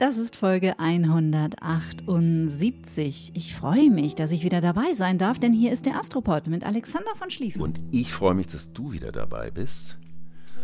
Das 0.00 0.16
ist 0.16 0.36
Folge 0.36 0.78
178. 0.78 3.32
Ich 3.34 3.54
freue 3.54 3.90
mich, 3.90 4.14
dass 4.14 4.32
ich 4.32 4.44
wieder 4.44 4.62
dabei 4.62 4.94
sein 4.94 5.18
darf, 5.18 5.38
denn 5.38 5.52
hier 5.52 5.74
ist 5.74 5.84
der 5.84 5.98
Astropod 5.98 6.46
mit 6.46 6.64
Alexander 6.64 7.14
von 7.16 7.28
Schlieffen. 7.28 7.60
Und 7.60 7.78
ich 7.90 8.10
freue 8.10 8.32
mich, 8.32 8.46
dass 8.46 8.72
du 8.72 8.92
wieder 8.92 9.12
dabei 9.12 9.50
bist. 9.50 9.98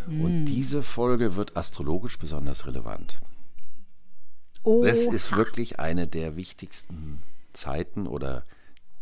Und 0.07 0.47
diese 0.47 0.83
Folge 0.83 1.37
wird 1.37 1.55
astrologisch 1.55 2.19
besonders 2.19 2.67
relevant. 2.67 3.19
Oh, 4.63 4.87
Es 4.87 5.05
ist 5.05 5.37
wirklich 5.37 5.79
eine 5.79 6.07
der 6.07 6.37
wichtigsten 6.37 7.21
Zeiten 7.53 8.07
oder 8.07 8.43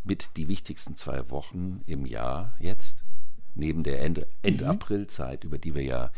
mit 0.03 0.31
die 0.35 0.49
wichtigsten 0.49 0.97
zwei 0.97 1.29
Wochen 1.29 1.79
im 1.85 2.05
Jahr 2.05 2.55
jetzt, 2.59 3.05
neben 3.53 3.83
der 3.83 4.01
Ende, 4.01 4.27
End-April-Zeit, 4.41 5.45
über 5.45 5.59
die 5.59 5.75
wir 5.75 5.83
ja 5.83 6.11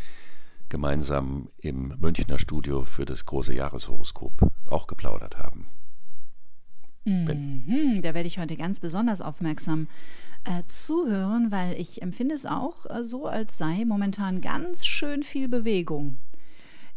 gemeinsam 0.70 1.50
im 1.58 1.94
Münchner 2.00 2.40
Studio 2.40 2.84
für 2.84 3.06
das 3.06 3.26
große 3.26 3.54
Jahreshoroskop 3.54 4.52
auch 4.70 4.88
geplaudert 4.88 5.38
haben. 5.38 5.68
Wenn, 7.08 7.64
hm, 7.66 8.02
da 8.02 8.14
werde 8.14 8.28
ich 8.28 8.38
heute 8.38 8.58
ganz 8.58 8.82
besonders 8.82 9.22
aufmerksam 9.22 9.88
äh, 10.44 10.64
zuhören, 10.68 11.54
weil 11.54 11.80
ich 11.80 12.02
empfinde 12.02 12.36
es 12.36 12.46
auch 12.46 12.86
äh, 12.86 13.06
so, 13.06 13.28
als 13.28 13.58
sei 13.58 13.86
momentan 13.86 14.42
ganz 14.42 14.86
schön 14.86 15.24
viel 15.24 15.48
Bewegung. 15.48 16.18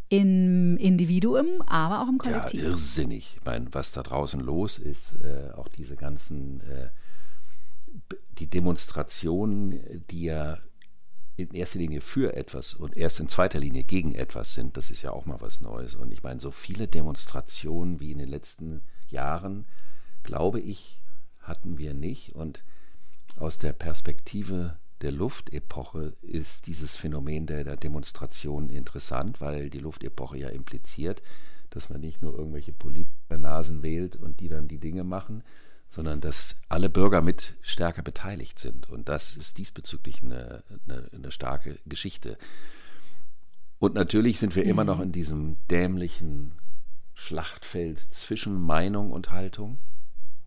Im 0.09 0.77
Individuum, 0.79 1.63
aber 1.65 2.03
auch 2.03 2.09
im 2.09 2.19
ja, 2.25 2.33
Kollektiv. 2.33 2.61
irrsinnig. 2.61 3.37
Ich 3.37 3.45
meine, 3.45 3.67
was 3.71 3.93
da 3.93 4.03
draußen 4.03 4.41
los 4.41 4.79
ist, 4.79 5.15
äh, 5.23 5.53
auch 5.53 5.69
diese 5.69 5.95
ganzen, 5.95 6.61
äh, 6.63 6.89
die 8.41 8.49
Demonstrationen, 8.49 10.05
die 10.11 10.25
ja 10.25 10.59
in 11.43 11.55
erster 11.55 11.79
Linie 11.79 12.01
für 12.01 12.37
etwas 12.37 12.75
und 12.75 12.97
erst 12.97 13.21
in 13.21 13.29
zweiter 13.29 13.59
Linie 13.59 13.85
gegen 13.85 14.15
etwas 14.15 14.55
sind, 14.55 14.77
das 14.77 14.91
ist 14.91 15.03
ja 15.03 15.13
auch 15.13 15.27
mal 15.27 15.41
was 15.41 15.61
Neues. 15.61 15.97
Und 15.97 16.13
ich 16.13 16.23
meine, 16.23 16.41
so 16.41 16.51
viele 16.51 16.89
Demonstrationen 16.89 18.01
wie 18.01 18.13
in 18.13 18.19
den 18.19 18.29
letzten 18.29 18.83
Jahren, 19.09 19.67
glaube 20.23 20.61
ich, 20.61 21.01
hatten 21.41 21.79
wir 21.79 21.95
nicht. 21.95 22.35
Und 22.35 22.65
aus 23.39 23.59
der 23.59 23.73
Perspektive 23.73 24.77
der 25.03 25.13
Luftepoche 25.13 26.15
ist 26.21 26.67
dieses 26.67 26.97
Phänomen 26.97 27.47
der, 27.47 27.65
der 27.65 27.77
Demonstration 27.77 28.69
interessant, 28.69 29.41
weil 29.41 29.71
die 29.71 29.79
Luftepoche 29.79 30.39
ja 30.39 30.49
impliziert, 30.49 31.23
dass 31.71 31.89
man 31.89 32.01
nicht 32.01 32.21
nur 32.21 32.37
irgendwelche 32.37 32.73
Politikernasen 32.73 33.83
wählt 33.83 34.17
und 34.17 34.41
die 34.41 34.49
dann 34.49 34.69
die 34.69 34.79
Dinge 34.79 35.05
machen, 35.05 35.43
sondern 35.91 36.21
dass 36.21 36.57
alle 36.69 36.89
Bürger 36.89 37.21
mit 37.21 37.57
stärker 37.63 38.03
beteiligt 38.03 38.61
sind. 38.61 38.89
Und 38.89 39.09
das 39.09 39.37
ist 39.37 39.59
diesbezüglich 39.59 40.23
eine, 40.23 40.63
eine, 40.87 41.11
eine 41.13 41.33
starke 41.33 41.81
Geschichte. 41.85 42.39
Und 43.81 43.95
natürlich 43.95 44.39
sind 44.39 44.55
wir 44.55 44.65
immer 44.65 44.85
noch 44.85 45.01
in 45.01 45.11
diesem 45.11 45.57
dämlichen 45.69 46.53
Schlachtfeld 47.15 47.99
zwischen 47.99 48.55
Meinung 48.63 49.11
und 49.11 49.33
Haltung. 49.33 49.79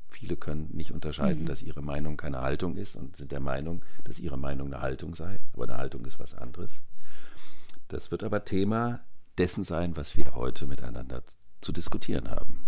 Viele 0.07 0.37
können 0.37 0.69
nicht 0.71 0.93
unterscheiden, 0.93 1.45
dass 1.45 1.61
ihre 1.61 1.81
Meinung 1.81 2.15
keine 2.15 2.41
Haltung 2.41 2.77
ist 2.77 2.95
und 2.95 3.17
sind 3.17 3.33
der 3.33 3.41
Meinung, 3.41 3.83
dass 4.05 4.19
ihre 4.19 4.37
Meinung 4.37 4.73
eine 4.73 4.81
Haltung 4.81 5.13
sei. 5.13 5.41
Aber 5.51 5.65
eine 5.65 5.77
Haltung 5.77 6.05
ist 6.05 6.19
was 6.19 6.33
anderes. 6.33 6.81
Das 7.89 8.11
wird 8.11 8.23
aber 8.23 8.45
Thema 8.45 9.01
dessen 9.37 9.65
sein, 9.65 9.97
was 9.97 10.15
wir 10.15 10.35
heute 10.35 10.67
miteinander 10.67 11.21
zu 11.59 11.73
diskutieren 11.73 12.29
haben. 12.29 12.63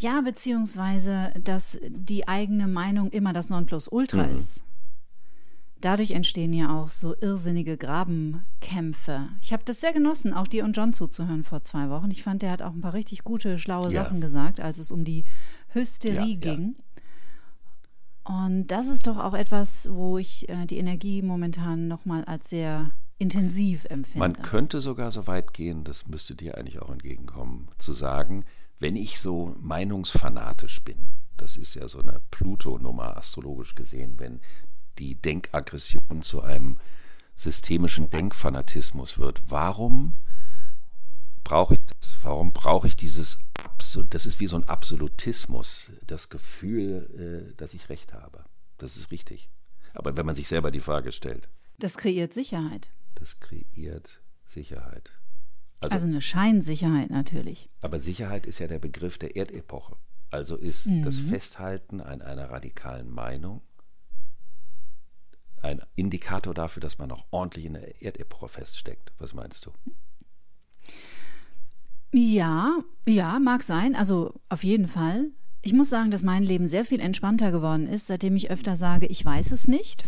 Ja, 0.00 0.20
beziehungsweise, 0.22 1.32
dass 1.44 1.78
die 1.88 2.26
eigene 2.26 2.68
Meinung 2.68 3.10
immer 3.10 3.32
das 3.32 3.50
Nonplusultra 3.50 4.26
Mhm. 4.26 4.36
ist. 4.38 4.62
Dadurch 5.82 6.10
entstehen 6.10 6.52
ja 6.52 6.78
auch 6.78 6.90
so 6.90 7.14
irrsinnige 7.20 7.76
Grabenkämpfe. 7.78 9.28
Ich 9.40 9.52
habe 9.52 9.62
das 9.64 9.80
sehr 9.80 9.92
genossen, 9.94 10.34
auch 10.34 10.46
dir 10.46 10.64
und 10.64 10.76
John 10.76 10.92
zuzuhören 10.92 11.42
vor 11.42 11.62
zwei 11.62 11.88
Wochen. 11.88 12.10
Ich 12.10 12.22
fand, 12.22 12.42
der 12.42 12.50
hat 12.50 12.60
auch 12.62 12.72
ein 12.72 12.82
paar 12.82 12.92
richtig 12.94 13.24
gute, 13.24 13.58
schlaue 13.58 13.90
Ja. 13.90 14.04
Sachen 14.04 14.20
gesagt, 14.20 14.60
als 14.60 14.78
es 14.78 14.90
um 14.90 15.04
die 15.04 15.24
Hysterie 15.72 16.16
Ja, 16.16 16.24
ja. 16.26 16.34
ging. 16.56 16.76
Und 18.24 18.66
das 18.68 18.88
ist 18.88 19.06
doch 19.06 19.16
auch 19.18 19.34
etwas, 19.34 19.88
wo 19.90 20.18
ich 20.18 20.48
äh, 20.48 20.66
die 20.66 20.76
Energie 20.78 21.22
momentan 21.22 21.88
nochmal 21.88 22.24
als 22.26 22.50
sehr 22.50 22.90
intensiv 23.18 23.86
empfinde. 23.86 24.18
Man 24.20 24.42
könnte 24.42 24.80
sogar 24.80 25.10
so 25.10 25.26
weit 25.26 25.52
gehen, 25.52 25.84
das 25.84 26.06
müsste 26.06 26.34
dir 26.34 26.56
eigentlich 26.56 26.80
auch 26.80 26.90
entgegenkommen, 26.90 27.68
zu 27.78 27.92
sagen, 27.92 28.44
wenn 28.80 28.96
ich 28.96 29.20
so 29.20 29.54
meinungsfanatisch 29.60 30.82
bin, 30.82 30.96
das 31.36 31.56
ist 31.56 31.74
ja 31.74 31.86
so 31.86 32.00
eine 32.00 32.20
Pluto-Nummer 32.30 33.16
astrologisch 33.16 33.74
gesehen, 33.74 34.18
wenn 34.18 34.40
die 34.98 35.14
Denkaggression 35.14 36.22
zu 36.22 36.42
einem 36.42 36.78
systemischen 37.34 38.10
Denkfanatismus 38.10 39.18
wird, 39.18 39.42
warum 39.50 40.14
brauche 41.44 41.74
ich 41.74 41.80
das? 41.86 42.18
Warum 42.22 42.52
brauche 42.52 42.86
ich 42.86 42.96
dieses 42.96 43.38
Absolut? 43.54 44.12
Das 44.14 44.26
ist 44.26 44.40
wie 44.40 44.46
so 44.46 44.56
ein 44.56 44.68
Absolutismus, 44.68 45.90
das 46.06 46.28
Gefühl, 46.28 47.50
äh, 47.52 47.56
dass 47.56 47.74
ich 47.74 47.88
recht 47.88 48.12
habe. 48.12 48.44
Das 48.78 48.96
ist 48.96 49.10
richtig. 49.10 49.48
Aber 49.94 50.16
wenn 50.16 50.26
man 50.26 50.34
sich 50.34 50.48
selber 50.48 50.70
die 50.70 50.80
Frage 50.80 51.12
stellt, 51.12 51.48
das 51.78 51.96
kreiert 51.96 52.34
Sicherheit. 52.34 52.90
das 53.14 53.40
kreiert 53.40 54.20
Sicherheit. 54.46 55.10
Also, 55.80 55.94
Also 55.94 56.06
eine 56.06 56.20
Scheinsicherheit 56.22 57.10
natürlich. 57.10 57.68
aber 57.80 58.00
Sicherheit 58.00 58.46
ist 58.46 58.58
ja 58.58 58.66
der 58.66 58.78
Begriff 58.78 59.18
der 59.18 59.36
Erdepoche. 59.36 59.96
Also 60.30 60.54
ist 60.56 60.88
das 61.02 61.18
Festhalten 61.18 62.00
an 62.00 62.22
einer 62.22 62.50
radikalen 62.50 63.10
Meinung 63.10 63.62
ein 65.62 65.82
Indikator 65.96 66.54
dafür, 66.54 66.80
dass 66.80 66.98
man 66.98 67.08
noch 67.08 67.24
ordentlich 67.30 67.66
in 67.66 67.74
der 67.74 68.00
Erdepoche 68.02 68.48
feststeckt. 68.48 69.12
Was 69.18 69.34
meinst 69.34 69.66
du? 69.66 69.72
Ja, 72.12 72.78
ja, 73.06 73.38
mag 73.38 73.62
sein. 73.62 73.94
Also 73.94 74.40
auf 74.48 74.64
jeden 74.64 74.88
Fall. 74.88 75.30
Ich 75.62 75.72
muss 75.72 75.90
sagen, 75.90 76.10
dass 76.10 76.22
mein 76.22 76.42
Leben 76.42 76.66
sehr 76.68 76.84
viel 76.84 77.00
entspannter 77.00 77.52
geworden 77.52 77.86
ist, 77.86 78.06
seitdem 78.06 78.36
ich 78.36 78.50
öfter 78.50 78.76
sage, 78.76 79.06
ich 79.06 79.24
weiß 79.24 79.50
es 79.52 79.68
nicht. 79.68 80.06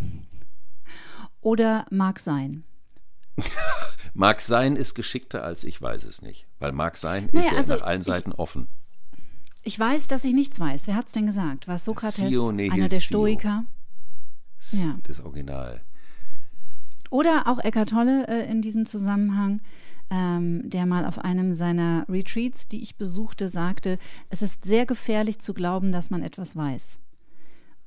Oder 1.40 1.84
mag 1.90 2.18
sein. 2.18 2.64
Mag 4.14 4.40
sein 4.40 4.76
ist 4.76 4.94
geschickter 4.94 5.42
als 5.44 5.64
ich 5.64 5.80
weiß 5.80 6.04
es 6.04 6.22
nicht. 6.22 6.46
Weil 6.58 6.72
mag 6.72 6.96
sein 6.96 7.28
Naja, 7.32 7.46
ist 7.46 7.50
ja 7.52 7.56
also 7.58 7.74
nach 7.76 7.82
allen 7.82 8.00
ich- 8.02 8.06
Seiten 8.06 8.32
offen. 8.32 8.68
Ich 9.64 9.78
weiß, 9.78 10.08
dass 10.08 10.24
ich 10.24 10.34
nichts 10.34 10.58
weiß. 10.58 10.88
Wer 10.88 10.96
hat's 10.96 11.12
denn 11.12 11.26
gesagt? 11.26 11.68
War 11.68 11.76
es 11.76 11.84
Sokrates, 11.84 12.16
Sio 12.16 12.50
nihil 12.50 12.72
einer 12.72 12.88
der 12.88 12.98
sio. 12.98 13.06
Stoiker? 13.06 13.64
Ja. 14.72 14.98
Das 15.04 15.20
Original. 15.20 15.80
Oder 17.10 17.46
auch 17.46 17.58
Eckhart 17.60 17.90
Tolle 17.90 18.26
äh, 18.26 18.50
in 18.50 18.60
diesem 18.62 18.86
Zusammenhang, 18.86 19.60
ähm, 20.10 20.68
der 20.68 20.84
mal 20.86 21.04
auf 21.04 21.18
einem 21.18 21.52
seiner 21.52 22.04
Retreats, 22.08 22.66
die 22.68 22.82
ich 22.82 22.96
besuchte, 22.96 23.48
sagte, 23.48 23.98
es 24.30 24.42
ist 24.42 24.64
sehr 24.64 24.84
gefährlich 24.86 25.38
zu 25.38 25.54
glauben, 25.54 25.92
dass 25.92 26.10
man 26.10 26.22
etwas 26.22 26.56
weiß. 26.56 26.98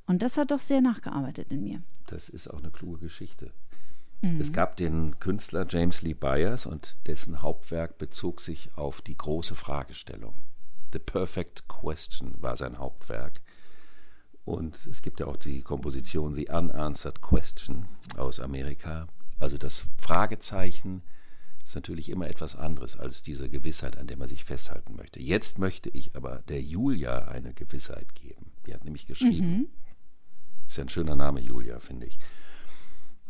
Und 0.06 0.22
das 0.22 0.36
hat 0.38 0.52
doch 0.52 0.60
sehr 0.60 0.80
nachgearbeitet 0.80 1.48
in 1.50 1.62
mir. 1.62 1.82
Das 2.06 2.28
ist 2.28 2.48
auch 2.48 2.58
eine 2.60 2.70
kluge 2.70 2.98
Geschichte. 3.00 3.52
Mhm. 4.20 4.40
Es 4.40 4.52
gab 4.52 4.76
den 4.76 5.18
Künstler 5.18 5.66
James 5.68 6.02
Lee 6.02 6.14
Byers 6.14 6.66
und 6.66 6.96
dessen 7.06 7.42
Hauptwerk 7.42 7.98
bezog 7.98 8.40
sich 8.40 8.70
auf 8.76 9.02
die 9.02 9.16
große 9.16 9.54
Fragestellung. 9.54 10.34
The 10.92 10.98
Perfect 10.98 11.68
Question 11.68 12.34
war 12.40 12.56
sein 12.56 12.78
Hauptwerk. 12.78 13.40
Und 14.44 14.86
es 14.86 15.02
gibt 15.02 15.20
ja 15.20 15.26
auch 15.26 15.36
die 15.36 15.62
Komposition 15.62 16.34
The 16.34 16.48
Unanswered 16.48 17.20
Question 17.20 17.88
aus 18.16 18.38
Amerika. 18.38 19.08
Also 19.40 19.58
das 19.58 19.88
Fragezeichen 19.98 21.02
ist 21.64 21.74
natürlich 21.74 22.08
immer 22.10 22.28
etwas 22.28 22.54
anderes 22.54 22.96
als 22.96 23.22
diese 23.22 23.50
Gewissheit, 23.50 23.98
an 23.98 24.06
der 24.06 24.16
man 24.16 24.28
sich 24.28 24.44
festhalten 24.44 24.94
möchte. 24.94 25.20
Jetzt 25.20 25.58
möchte 25.58 25.90
ich 25.90 26.14
aber 26.14 26.44
der 26.48 26.62
Julia 26.62 27.26
eine 27.26 27.52
Gewissheit 27.54 28.14
geben. 28.14 28.52
Die 28.66 28.72
hat 28.72 28.84
nämlich 28.84 29.06
geschrieben. 29.06 29.66
Ist 30.66 30.76
ja 30.76 30.84
ein 30.84 30.88
schöner 30.88 31.16
Name, 31.16 31.40
Julia, 31.40 31.80
finde 31.80 32.06
ich. 32.06 32.18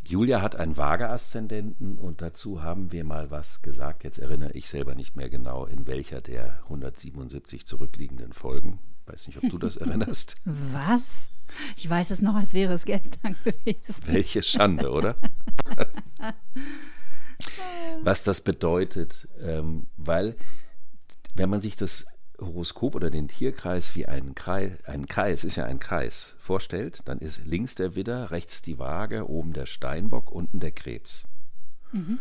Julia 0.08 0.41
hat 0.41 0.56
einen 0.56 0.76
Waage-Aszendenten 0.76 1.99
und 1.99 2.23
dazu 2.23 2.62
haben 2.62 2.93
wir 2.93 3.05
mal 3.05 3.31
was 3.31 3.62
gesagt. 3.62 4.05
Jetzt 4.05 4.19
erinnere 4.19 4.53
ich 4.53 4.69
selber 4.69 4.94
nicht 4.94 5.17
mehr 5.17 5.29
genau, 5.29 5.67
in 5.67 5.87
welcher 5.87 6.20
der 6.20 6.61
177 6.64 7.67
zurückliegenden 7.67 8.32
Folgen. 8.32 8.79
Weiß 9.06 9.26
nicht, 9.26 9.43
ob 9.43 9.49
du 9.49 9.58
das 9.58 9.76
erinnerst. 9.79 10.37
Was? 10.44 11.31
Ich 11.76 11.88
weiß 11.88 12.11
es 12.11 12.23
noch, 12.23 12.35
als 12.35 12.55
wäre 12.55 12.75
es 12.75 12.85
gestern 12.85 13.37
gewesen. 13.44 14.03
Welche 14.06 14.43
Schande, 14.43 14.91
oder? 14.91 15.17
Was 18.03 18.23
das 18.25 18.41
bedeutet, 18.41 19.29
ähm, 19.41 19.87
weil 19.97 20.37
wenn 21.35 21.50
man 21.50 21.61
sich 21.61 21.76
das 21.76 22.06
Horoskop 22.41 22.94
oder 22.94 23.11
den 23.11 23.29
Tierkreis 23.29 23.94
wie 23.94 24.06
einen 24.06 24.35
Kreis, 24.35 24.85
ein 24.85 25.06
Kreis 25.06 25.44
ist 25.44 25.56
ja 25.56 25.65
ein 25.65 25.81
Kreis, 25.81 26.37
vorstellt, 26.38 27.00
dann 27.06 27.19
ist 27.19 27.47
links 27.47 27.75
der 27.75 27.94
Widder, 27.94 28.31
rechts 28.31 28.62
die 28.62 28.79
Waage, 28.79 29.29
oben 29.29 29.53
der 29.53 29.67
Steinbock, 29.67 30.31
unten 30.31 30.61
der 30.61 30.73
Krebs. 30.73 31.25
Mhm. 31.93 32.19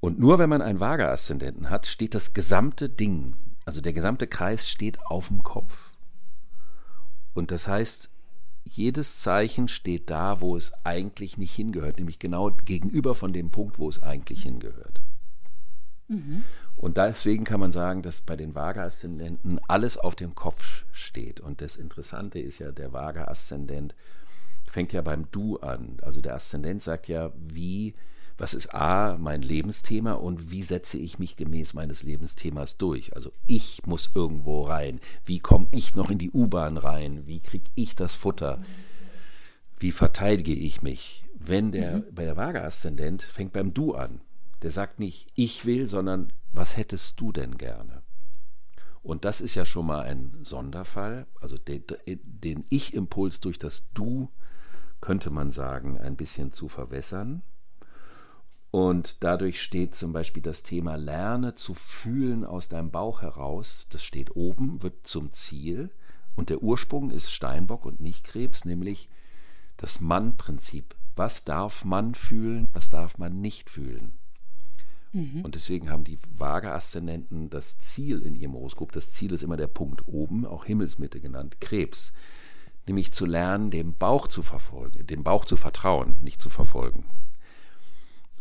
Und 0.00 0.18
nur 0.18 0.38
wenn 0.38 0.50
man 0.50 0.62
einen 0.62 0.80
Waage-Aszendenten 0.80 1.70
hat, 1.70 1.86
steht 1.86 2.14
das 2.14 2.34
gesamte 2.34 2.88
Ding, 2.88 3.34
also 3.64 3.80
der 3.80 3.92
gesamte 3.92 4.26
Kreis 4.26 4.68
steht 4.68 5.00
auf 5.06 5.28
dem 5.28 5.42
Kopf. 5.42 5.96
Und 7.32 7.50
das 7.50 7.68
heißt, 7.68 8.10
jedes 8.64 9.20
Zeichen 9.20 9.68
steht 9.68 10.10
da, 10.10 10.40
wo 10.40 10.56
es 10.56 10.72
eigentlich 10.84 11.36
nicht 11.38 11.54
hingehört, 11.54 11.98
nämlich 11.98 12.18
genau 12.18 12.50
gegenüber 12.50 13.14
von 13.14 13.32
dem 13.32 13.50
Punkt, 13.50 13.78
wo 13.78 13.88
es 13.88 14.02
eigentlich 14.02 14.42
hingehört. 14.42 15.00
Mhm. 16.08 16.44
Und 16.84 16.98
deswegen 16.98 17.44
kann 17.44 17.60
man 17.60 17.72
sagen, 17.72 18.02
dass 18.02 18.20
bei 18.20 18.36
den 18.36 18.54
Vaga-Aszendenten 18.54 19.58
alles 19.68 19.96
auf 19.96 20.14
dem 20.16 20.34
Kopf 20.34 20.84
steht. 20.92 21.40
Und 21.40 21.62
das 21.62 21.76
Interessante 21.76 22.38
ist 22.38 22.58
ja, 22.58 22.72
der 22.72 22.92
Vaga-Aszendent 22.92 23.94
fängt 24.66 24.92
ja 24.92 25.00
beim 25.00 25.30
Du 25.30 25.56
an. 25.60 25.96
Also 26.02 26.20
der 26.20 26.34
Aszendent 26.34 26.82
sagt 26.82 27.08
ja, 27.08 27.32
wie, 27.38 27.94
was 28.36 28.52
ist 28.52 28.74
A, 28.74 29.16
mein 29.18 29.40
Lebensthema 29.40 30.12
und 30.12 30.50
wie 30.50 30.62
setze 30.62 30.98
ich 30.98 31.18
mich 31.18 31.36
gemäß 31.36 31.72
meines 31.72 32.02
Lebensthemas 32.02 32.76
durch? 32.76 33.16
Also 33.16 33.32
ich 33.46 33.86
muss 33.86 34.10
irgendwo 34.14 34.64
rein. 34.64 35.00
Wie 35.24 35.38
komme 35.38 35.68
ich 35.70 35.94
noch 35.94 36.10
in 36.10 36.18
die 36.18 36.32
U-Bahn 36.32 36.76
rein? 36.76 37.26
Wie 37.26 37.40
kriege 37.40 37.70
ich 37.76 37.96
das 37.96 38.12
Futter? 38.12 38.60
Wie 39.78 39.90
verteidige 39.90 40.52
ich 40.52 40.82
mich? 40.82 41.24
Wenn 41.34 41.72
der 41.72 41.96
mhm. 41.96 42.04
bei 42.14 42.26
der 42.26 42.36
Vaga-Aszendent 42.36 43.22
fängt 43.22 43.54
beim 43.54 43.72
Du 43.72 43.94
an. 43.94 44.20
Der 44.60 44.70
sagt 44.70 44.98
nicht, 44.98 45.28
ich 45.34 45.64
will, 45.64 45.88
sondern 45.88 46.30
was 46.54 46.76
hättest 46.76 47.20
du 47.20 47.32
denn 47.32 47.58
gerne? 47.58 48.02
Und 49.02 49.26
das 49.26 49.42
ist 49.42 49.54
ja 49.54 49.66
schon 49.66 49.86
mal 49.86 50.02
ein 50.02 50.38
Sonderfall. 50.44 51.26
Also 51.40 51.58
den, 51.58 51.84
den 52.06 52.64
Ich-Impuls 52.70 53.40
durch 53.40 53.58
das 53.58 53.84
Du 53.92 54.30
könnte 55.00 55.30
man 55.30 55.50
sagen, 55.50 55.98
ein 55.98 56.16
bisschen 56.16 56.52
zu 56.52 56.68
verwässern. 56.68 57.42
Und 58.70 59.22
dadurch 59.22 59.62
steht 59.62 59.94
zum 59.94 60.12
Beispiel 60.12 60.42
das 60.42 60.62
Thema 60.62 60.96
Lerne 60.96 61.54
zu 61.54 61.74
fühlen 61.74 62.44
aus 62.44 62.68
deinem 62.68 62.90
Bauch 62.90 63.20
heraus. 63.20 63.86
Das 63.90 64.02
steht 64.02 64.34
oben, 64.34 64.82
wird 64.82 65.06
zum 65.06 65.32
Ziel. 65.32 65.90
Und 66.34 66.48
der 66.48 66.62
Ursprung 66.62 67.10
ist 67.10 67.30
Steinbock 67.30 67.84
und 67.84 68.00
nicht 68.00 68.24
Krebs, 68.24 68.64
nämlich 68.64 69.10
das 69.76 70.00
Mann-Prinzip. 70.00 70.94
Was 71.14 71.44
darf 71.44 71.84
man 71.84 72.14
fühlen, 72.14 72.68
was 72.72 72.90
darf 72.90 73.18
man 73.18 73.40
nicht 73.40 73.70
fühlen? 73.70 74.18
Mhm. 75.14 75.42
Und 75.42 75.54
deswegen 75.54 75.90
haben 75.90 76.04
die 76.04 76.18
Waage-Aszendenten 76.36 77.48
das 77.48 77.78
Ziel 77.78 78.20
in 78.20 78.34
ihrem 78.34 78.54
Horoskop, 78.54 78.92
das 78.92 79.10
Ziel 79.10 79.32
ist 79.32 79.42
immer 79.42 79.56
der 79.56 79.68
Punkt 79.68 80.06
oben, 80.08 80.44
auch 80.44 80.64
Himmelsmitte 80.64 81.20
genannt, 81.20 81.60
Krebs. 81.60 82.12
Nämlich 82.86 83.12
zu 83.12 83.24
lernen, 83.24 83.70
dem 83.70 83.94
Bauch 83.94 84.26
zu 84.26 84.42
verfolgen, 84.42 85.06
dem 85.06 85.22
Bauch 85.22 85.46
zu 85.46 85.56
vertrauen, 85.56 86.16
nicht 86.22 86.42
zu 86.42 86.50
verfolgen. 86.50 87.06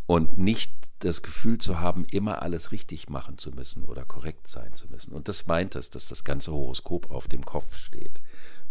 Und 0.05 0.37
nicht 0.37 0.73
das 0.99 1.21
Gefühl 1.21 1.59
zu 1.59 1.79
haben, 1.79 2.05
immer 2.05 2.41
alles 2.41 2.71
richtig 2.71 3.09
machen 3.09 3.37
zu 3.37 3.51
müssen 3.51 3.83
oder 3.83 4.03
korrekt 4.03 4.47
sein 4.47 4.73
zu 4.73 4.89
müssen. 4.89 5.13
Und 5.13 5.29
das 5.29 5.47
meint 5.47 5.75
es, 5.75 5.91
dass 5.91 6.07
das 6.07 6.23
ganze 6.23 6.51
Horoskop 6.51 7.11
auf 7.11 7.27
dem 7.27 7.45
Kopf 7.45 7.77
steht. 7.77 8.21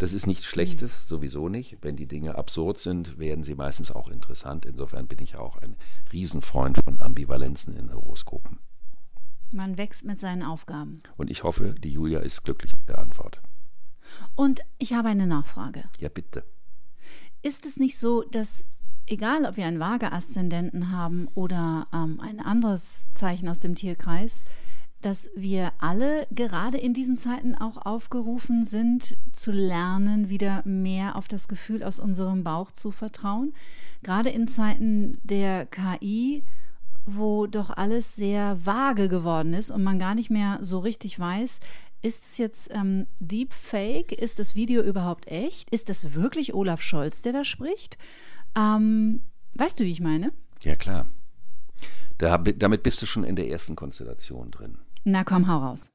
Das 0.02 0.14
ist 0.14 0.26
nichts 0.26 0.46
Schlechtes, 0.46 1.06
sowieso 1.06 1.48
nicht. 1.48 1.78
Wenn 1.82 1.94
die 1.94 2.08
Dinge 2.08 2.34
absurd 2.34 2.80
sind, 2.80 3.20
werden 3.20 3.44
sie 3.44 3.54
meistens 3.54 3.92
auch 3.92 4.08
interessant. 4.08 4.66
Insofern 4.66 5.06
bin 5.06 5.20
ich 5.20 5.36
auch 5.36 5.58
ein 5.58 5.76
Riesenfreund 6.12 6.76
von 6.84 7.00
Ambivalenzen 7.00 7.76
in 7.76 7.94
Horoskopen. 7.94 8.58
Man 9.52 9.78
wächst 9.78 10.04
mit 10.04 10.18
seinen 10.18 10.42
Aufgaben. 10.42 11.04
Und 11.18 11.30
ich 11.30 11.44
hoffe, 11.44 11.76
die 11.78 11.92
Julia 11.92 12.18
ist 12.18 12.42
glücklich 12.42 12.72
mit 12.72 12.88
der 12.88 12.98
Antwort. 12.98 13.40
Und 14.34 14.62
ich 14.78 14.92
habe 14.92 15.06
eine 15.06 15.28
Nachfrage. 15.28 15.84
Ja, 16.00 16.08
bitte. 16.08 16.42
Ist 17.42 17.64
es 17.64 17.76
nicht 17.76 17.96
so, 17.96 18.24
dass 18.24 18.64
egal 19.06 19.46
ob 19.46 19.56
wir 19.56 19.66
einen 19.66 19.78
Waage-Aszendenten 19.78 20.90
haben 20.90 21.28
oder 21.36 21.86
ähm, 21.94 22.18
ein 22.18 22.40
anderes 22.40 23.06
Zeichen 23.12 23.48
aus 23.48 23.60
dem 23.60 23.76
Tierkreis, 23.76 24.42
dass 25.02 25.30
wir 25.34 25.72
alle 25.78 26.26
gerade 26.30 26.78
in 26.78 26.94
diesen 26.94 27.16
Zeiten 27.16 27.54
auch 27.54 27.84
aufgerufen 27.84 28.64
sind, 28.64 29.16
zu 29.32 29.50
lernen, 29.50 30.28
wieder 30.28 30.62
mehr 30.64 31.16
auf 31.16 31.28
das 31.28 31.48
Gefühl 31.48 31.82
aus 31.82 31.98
unserem 31.98 32.44
Bauch 32.44 32.70
zu 32.70 32.90
vertrauen. 32.90 33.52
Gerade 34.02 34.30
in 34.30 34.46
Zeiten 34.46 35.18
der 35.22 35.66
KI, 35.66 36.44
wo 37.04 37.46
doch 37.46 37.70
alles 37.70 38.14
sehr 38.14 38.64
vage 38.64 39.08
geworden 39.08 39.54
ist 39.54 39.70
und 39.70 39.82
man 39.82 39.98
gar 39.98 40.14
nicht 40.14 40.30
mehr 40.30 40.58
so 40.62 40.78
richtig 40.78 41.18
weiß, 41.18 41.60
ist 42.02 42.24
es 42.24 42.38
jetzt 42.38 42.70
ähm, 42.72 43.06
Deepfake? 43.20 44.12
Ist 44.12 44.38
das 44.38 44.54
Video 44.54 44.82
überhaupt 44.82 45.28
echt? 45.28 45.70
Ist 45.70 45.88
das 45.88 46.14
wirklich 46.14 46.52
Olaf 46.52 46.82
Scholz, 46.82 47.22
der 47.22 47.32
da 47.32 47.44
spricht? 47.44 47.96
Ähm, 48.56 49.22
weißt 49.54 49.78
du, 49.78 49.84
wie 49.84 49.92
ich 49.92 50.00
meine? 50.00 50.32
Ja, 50.62 50.74
klar. 50.74 51.06
Da, 52.18 52.38
damit 52.38 52.82
bist 52.82 53.02
du 53.02 53.06
schon 53.06 53.24
in 53.24 53.36
der 53.36 53.48
ersten 53.48 53.76
Konstellation 53.76 54.50
drin. 54.50 54.78
Na 55.04 55.24
komm, 55.24 55.48
hau 55.48 55.58
raus. 55.58 55.90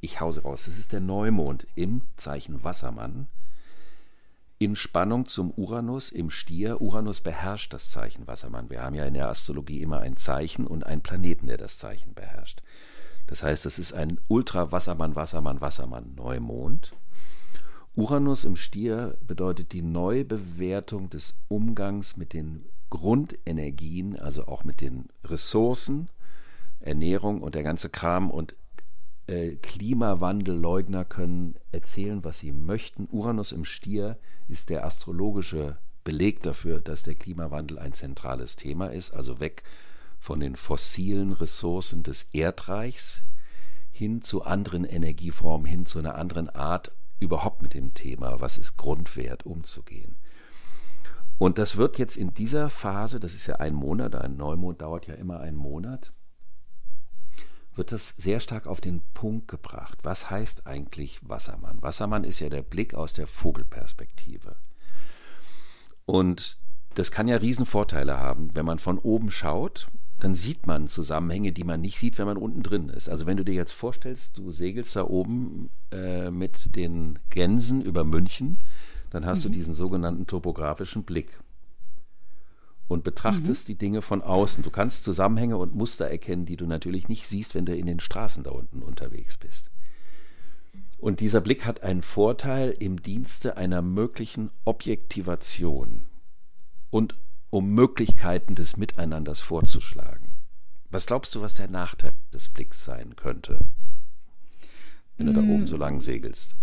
Ich 0.00 0.20
hause 0.20 0.42
raus. 0.42 0.64
Das 0.66 0.78
ist 0.78 0.92
der 0.92 1.00
Neumond 1.00 1.66
im 1.74 2.02
Zeichen 2.16 2.62
Wassermann. 2.62 3.26
In 4.58 4.76
Spannung 4.76 5.26
zum 5.26 5.50
Uranus 5.50 6.12
im 6.12 6.30
Stier. 6.30 6.80
Uranus 6.80 7.20
beherrscht 7.20 7.72
das 7.74 7.90
Zeichen 7.90 8.26
Wassermann. 8.26 8.70
Wir 8.70 8.82
haben 8.82 8.94
ja 8.94 9.04
in 9.04 9.14
der 9.14 9.28
Astrologie 9.28 9.82
immer 9.82 10.00
ein 10.00 10.16
Zeichen 10.16 10.66
und 10.66 10.86
einen 10.86 11.02
Planeten, 11.02 11.48
der 11.48 11.56
das 11.56 11.78
Zeichen 11.78 12.14
beherrscht. 12.14 12.62
Das 13.26 13.42
heißt, 13.42 13.66
es 13.66 13.78
ist 13.78 13.92
ein 13.92 14.20
Ultra-Wassermann, 14.28 15.16
Wassermann, 15.16 15.60
Wassermann 15.60 16.14
Neumond. 16.14 16.92
Uranus 17.96 18.44
im 18.44 18.56
Stier 18.56 19.16
bedeutet 19.26 19.72
die 19.72 19.82
Neubewertung 19.82 21.10
des 21.10 21.34
Umgangs 21.48 22.16
mit 22.16 22.32
den 22.32 22.64
Grundenergien, 22.88 24.18
also 24.18 24.46
auch 24.46 24.64
mit 24.64 24.80
den 24.80 25.08
Ressourcen, 25.24 26.08
Ernährung 26.80 27.42
und 27.42 27.54
der 27.54 27.62
ganze 27.62 27.88
Kram 27.88 28.30
und 28.30 28.54
äh, 29.26 29.56
Klimawandelleugner 29.56 31.04
können 31.04 31.56
erzählen, 31.72 32.24
was 32.24 32.38
sie 32.38 32.52
möchten. 32.52 33.08
Uranus 33.10 33.52
im 33.52 33.64
Stier 33.64 34.18
ist 34.48 34.70
der 34.70 34.84
astrologische 34.84 35.78
Beleg 36.04 36.42
dafür, 36.42 36.80
dass 36.80 37.02
der 37.02 37.14
Klimawandel 37.14 37.78
ein 37.78 37.92
zentrales 37.92 38.56
Thema 38.56 38.86
ist, 38.86 39.12
also 39.12 39.40
weg 39.40 39.62
von 40.18 40.40
den 40.40 40.56
fossilen 40.56 41.32
Ressourcen 41.32 42.02
des 42.02 42.28
Erdreichs 42.32 43.22
hin 43.92 44.22
zu 44.22 44.42
anderen 44.42 44.84
Energieformen, 44.84 45.66
hin 45.66 45.86
zu 45.86 45.98
einer 45.98 46.14
anderen 46.14 46.48
Art 46.48 46.92
überhaupt 47.20 47.62
mit 47.62 47.74
dem 47.74 47.94
Thema, 47.94 48.40
was 48.40 48.58
ist 48.58 48.76
Grundwert, 48.76 49.44
umzugehen. 49.46 50.16
Und 51.38 51.58
das 51.58 51.76
wird 51.76 51.98
jetzt 51.98 52.16
in 52.16 52.34
dieser 52.34 52.68
Phase, 52.68 53.20
das 53.20 53.34
ist 53.34 53.46
ja 53.46 53.56
ein 53.56 53.74
Monat, 53.74 54.14
ein 54.14 54.36
Neumond 54.36 54.82
dauert 54.82 55.06
ja 55.06 55.14
immer 55.14 55.40
einen 55.40 55.56
Monat, 55.56 56.12
wird 57.74 57.92
das 57.92 58.10
sehr 58.10 58.40
stark 58.40 58.66
auf 58.66 58.80
den 58.80 59.02
Punkt 59.14 59.48
gebracht. 59.48 60.00
Was 60.02 60.30
heißt 60.30 60.66
eigentlich 60.66 61.26
Wassermann? 61.26 61.80
Wassermann 61.80 62.24
ist 62.24 62.40
ja 62.40 62.48
der 62.48 62.62
Blick 62.62 62.94
aus 62.94 63.12
der 63.14 63.26
Vogelperspektive. 63.26 64.56
Und 66.04 66.58
das 66.94 67.10
kann 67.10 67.28
ja 67.28 67.36
Riesenvorteile 67.36 68.18
haben, 68.18 68.54
wenn 68.54 68.66
man 68.66 68.78
von 68.78 68.98
oben 68.98 69.30
schaut 69.30 69.88
dann 70.20 70.34
sieht 70.34 70.66
man 70.66 70.88
Zusammenhänge, 70.88 71.52
die 71.52 71.64
man 71.64 71.80
nicht 71.80 71.98
sieht, 71.98 72.18
wenn 72.18 72.26
man 72.26 72.36
unten 72.36 72.62
drin 72.62 72.88
ist. 72.88 73.08
Also 73.08 73.26
wenn 73.26 73.36
du 73.36 73.44
dir 73.44 73.54
jetzt 73.54 73.72
vorstellst, 73.72 74.36
du 74.38 74.50
segelst 74.50 74.94
da 74.96 75.04
oben 75.04 75.70
äh, 75.92 76.30
mit 76.30 76.76
den 76.76 77.18
Gänsen 77.30 77.80
über 77.82 78.04
München, 78.04 78.58
dann 79.10 79.26
hast 79.26 79.40
mhm. 79.40 79.42
du 79.44 79.48
diesen 79.56 79.74
sogenannten 79.74 80.26
topografischen 80.26 81.04
Blick 81.04 81.40
und 82.86 83.04
betrachtest 83.04 83.68
mhm. 83.68 83.72
die 83.72 83.78
Dinge 83.78 84.02
von 84.02 84.22
außen. 84.22 84.62
Du 84.62 84.70
kannst 84.70 85.04
Zusammenhänge 85.04 85.56
und 85.56 85.74
Muster 85.74 86.06
erkennen, 86.06 86.44
die 86.44 86.56
du 86.56 86.66
natürlich 86.66 87.08
nicht 87.08 87.26
siehst, 87.26 87.54
wenn 87.54 87.66
du 87.66 87.74
in 87.74 87.86
den 87.86 88.00
Straßen 88.00 88.44
da 88.44 88.50
unten 88.50 88.82
unterwegs 88.82 89.36
bist. 89.36 89.70
Und 90.98 91.20
dieser 91.20 91.40
Blick 91.40 91.64
hat 91.64 91.82
einen 91.82 92.02
Vorteil 92.02 92.74
im 92.78 93.00
Dienste 93.00 93.56
einer 93.56 93.80
möglichen 93.80 94.50
Objektivation 94.64 96.02
und 96.90 97.14
um 97.50 97.70
Möglichkeiten 97.70 98.54
des 98.54 98.76
Miteinanders 98.76 99.40
vorzuschlagen. 99.40 100.32
Was 100.90 101.06
glaubst 101.06 101.34
du, 101.34 101.40
was 101.40 101.54
der 101.54 101.68
Nachteil 101.68 102.12
des 102.32 102.48
Blicks 102.48 102.84
sein 102.84 103.14
könnte, 103.16 103.58
wenn 105.16 105.26
du 105.26 105.32
da 105.32 105.40
oben 105.40 105.66
so 105.66 105.76
lang 105.76 106.00
segelst? 106.00 106.56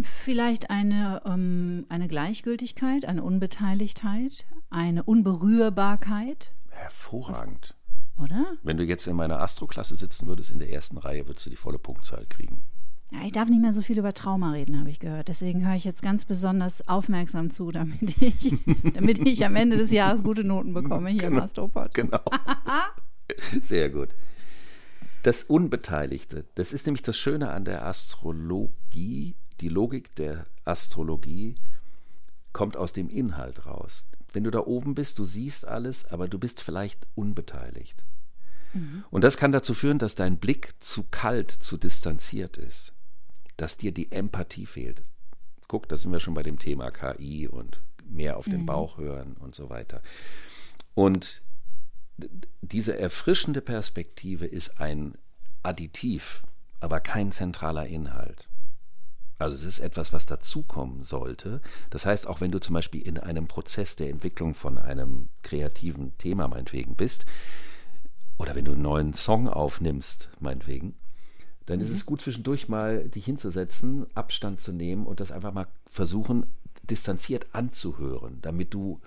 Vielleicht 0.00 0.70
eine, 0.70 1.22
ähm, 1.24 1.86
eine 1.88 2.08
Gleichgültigkeit, 2.08 3.04
eine 3.04 3.22
Unbeteiligtheit, 3.22 4.46
eine 4.70 5.04
Unberührbarkeit. 5.04 6.52
Hervorragend. 6.70 7.76
Oder? 8.16 8.56
Wenn 8.62 8.76
du 8.76 8.84
jetzt 8.84 9.06
in 9.06 9.16
meiner 9.16 9.40
Astroklasse 9.40 9.96
sitzen 9.96 10.26
würdest, 10.26 10.50
in 10.50 10.58
der 10.58 10.70
ersten 10.70 10.98
Reihe, 10.98 11.26
würdest 11.26 11.46
du 11.46 11.50
die 11.50 11.56
volle 11.56 11.78
Punktzahl 11.78 12.26
kriegen. 12.26 12.62
Ja, 13.14 13.24
ich 13.24 13.32
darf 13.32 13.48
nicht 13.48 13.60
mehr 13.60 13.72
so 13.72 13.82
viel 13.82 13.98
über 13.98 14.12
Trauma 14.12 14.52
reden, 14.52 14.78
habe 14.78 14.90
ich 14.90 14.98
gehört. 14.98 15.28
Deswegen 15.28 15.66
höre 15.66 15.76
ich 15.76 15.84
jetzt 15.84 16.02
ganz 16.02 16.24
besonders 16.24 16.88
aufmerksam 16.88 17.50
zu, 17.50 17.70
damit 17.70 18.22
ich, 18.22 18.54
damit 18.94 19.18
ich 19.20 19.44
am 19.44 19.56
Ende 19.56 19.76
des 19.76 19.90
Jahres 19.90 20.22
gute 20.22 20.44
Noten 20.44 20.74
bekomme 20.74 21.10
hier 21.10 21.20
genau, 21.20 21.36
im 21.36 21.42
Astropod. 21.42 21.92
Genau. 21.94 22.20
Sehr 23.62 23.90
gut. 23.90 24.08
Das 25.22 25.42
Unbeteiligte, 25.44 26.44
das 26.54 26.72
ist 26.72 26.86
nämlich 26.86 27.02
das 27.02 27.16
Schöne 27.16 27.50
an 27.50 27.64
der 27.64 27.86
Astrologie. 27.86 29.36
Die 29.60 29.68
Logik 29.68 30.14
der 30.16 30.44
Astrologie 30.64 31.54
kommt 32.52 32.76
aus 32.76 32.92
dem 32.92 33.08
Inhalt 33.08 33.66
raus. 33.66 34.06
Wenn 34.32 34.44
du 34.44 34.50
da 34.50 34.60
oben 34.60 34.94
bist, 34.94 35.18
du 35.18 35.24
siehst 35.24 35.66
alles, 35.66 36.04
aber 36.06 36.28
du 36.28 36.38
bist 36.38 36.60
vielleicht 36.60 37.06
unbeteiligt. 37.14 38.04
Mhm. 38.74 39.04
Und 39.10 39.22
das 39.22 39.36
kann 39.36 39.52
dazu 39.52 39.72
führen, 39.72 39.98
dass 39.98 40.16
dein 40.16 40.38
Blick 40.38 40.74
zu 40.80 41.04
kalt, 41.04 41.50
zu 41.50 41.76
distanziert 41.76 42.56
ist 42.56 42.93
dass 43.56 43.76
dir 43.76 43.92
die 43.92 44.10
Empathie 44.12 44.66
fehlt. 44.66 45.02
Guck, 45.68 45.88
da 45.88 45.96
sind 45.96 46.12
wir 46.12 46.20
schon 46.20 46.34
bei 46.34 46.42
dem 46.42 46.58
Thema 46.58 46.90
KI 46.90 47.48
und 47.48 47.80
mehr 48.08 48.36
auf 48.36 48.46
den 48.46 48.62
mhm. 48.62 48.66
Bauch 48.66 48.98
hören 48.98 49.36
und 49.40 49.54
so 49.54 49.70
weiter. 49.70 50.02
Und 50.94 51.42
diese 52.60 52.98
erfrischende 52.98 53.60
Perspektive 53.60 54.46
ist 54.46 54.80
ein 54.80 55.16
Additiv, 55.62 56.42
aber 56.80 57.00
kein 57.00 57.32
zentraler 57.32 57.86
Inhalt. 57.86 58.48
Also 59.38 59.56
es 59.56 59.62
ist 59.62 59.78
etwas, 59.80 60.12
was 60.12 60.26
dazukommen 60.26 61.02
sollte. 61.02 61.60
Das 61.90 62.06
heißt, 62.06 62.28
auch 62.28 62.40
wenn 62.40 62.52
du 62.52 62.60
zum 62.60 62.74
Beispiel 62.74 63.02
in 63.02 63.18
einem 63.18 63.48
Prozess 63.48 63.96
der 63.96 64.10
Entwicklung 64.10 64.54
von 64.54 64.78
einem 64.78 65.28
kreativen 65.42 66.16
Thema 66.18 66.46
meinetwegen 66.46 66.94
bist, 66.94 67.26
oder 68.38 68.54
wenn 68.54 68.64
du 68.64 68.72
einen 68.72 68.82
neuen 68.82 69.14
Song 69.14 69.48
aufnimmst, 69.48 70.28
meinetwegen, 70.40 70.94
dann 71.66 71.78
mhm. 71.78 71.84
ist 71.84 71.90
es 71.90 72.06
gut 72.06 72.20
zwischendurch 72.20 72.68
mal 72.68 73.08
dich 73.08 73.24
hinzusetzen, 73.24 74.06
Abstand 74.14 74.60
zu 74.60 74.72
nehmen 74.72 75.06
und 75.06 75.20
das 75.20 75.32
einfach 75.32 75.52
mal 75.52 75.66
versuchen, 75.88 76.46
distanziert 76.82 77.54
anzuhören, 77.54 78.38
damit 78.42 78.74
du 78.74 79.00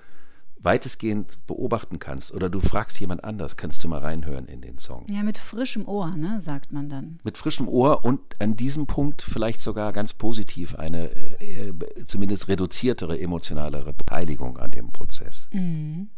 weitestgehend 0.60 1.46
beobachten 1.46 2.00
kannst 2.00 2.34
oder 2.34 2.50
du 2.50 2.60
fragst 2.60 3.00
jemand 3.00 3.24
anders, 3.24 3.58
kannst 3.58 3.84
du 3.84 3.88
mal 3.88 4.00
reinhören 4.00 4.48
in 4.48 4.62
den 4.62 4.80
Song. 4.80 5.06
Ja, 5.12 5.24
mit 5.24 5.38
frischem 5.38 5.88
Ohr, 5.88 6.16
ne, 6.16 6.42
sagt 6.42 6.72
man 6.72 6.90
dann. 6.90 7.20
Mit 7.24 7.38
frischem 7.38 7.68
Ohr 7.68 8.04
und 8.04 8.20
an 8.42 8.58
diesem 8.58 8.88
Punkt 8.88 9.22
vielleicht 9.22 9.62
sogar 9.62 9.94
ganz 9.94 10.14
positiv 10.14 10.76
eine 10.76 11.12
äh, 11.40 11.74
zumindest 12.06 12.48
reduziertere, 12.48 13.20
emotionalere 13.20 13.94
Beteiligung 13.94 14.58
an 14.58 14.72
dem 14.72 14.92
Prozess. 14.92 15.48
Mhm. 15.52 16.10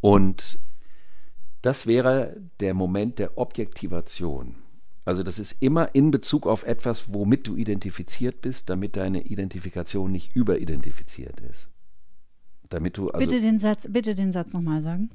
Und 0.00 0.58
das 1.62 1.86
wäre 1.86 2.36
der 2.60 2.72
Moment 2.72 3.18
der 3.18 3.36
Objektivation. 3.36 4.54
Also 5.08 5.22
das 5.22 5.38
ist 5.38 5.56
immer 5.60 5.94
in 5.94 6.10
Bezug 6.10 6.46
auf 6.46 6.64
etwas, 6.64 7.14
womit 7.14 7.48
du 7.48 7.56
identifiziert 7.56 8.42
bist, 8.42 8.68
damit 8.68 8.94
deine 8.94 9.22
Identifikation 9.22 10.12
nicht 10.12 10.36
überidentifiziert 10.36 11.40
ist. 11.40 11.70
Damit 12.68 12.98
du 12.98 13.08
also, 13.08 13.26
bitte 13.26 13.40
den 13.40 13.58
Satz, 13.58 13.88
bitte 13.90 14.14
den 14.14 14.32
Satz 14.32 14.52
nochmal 14.52 14.82
sagen. 14.82 15.08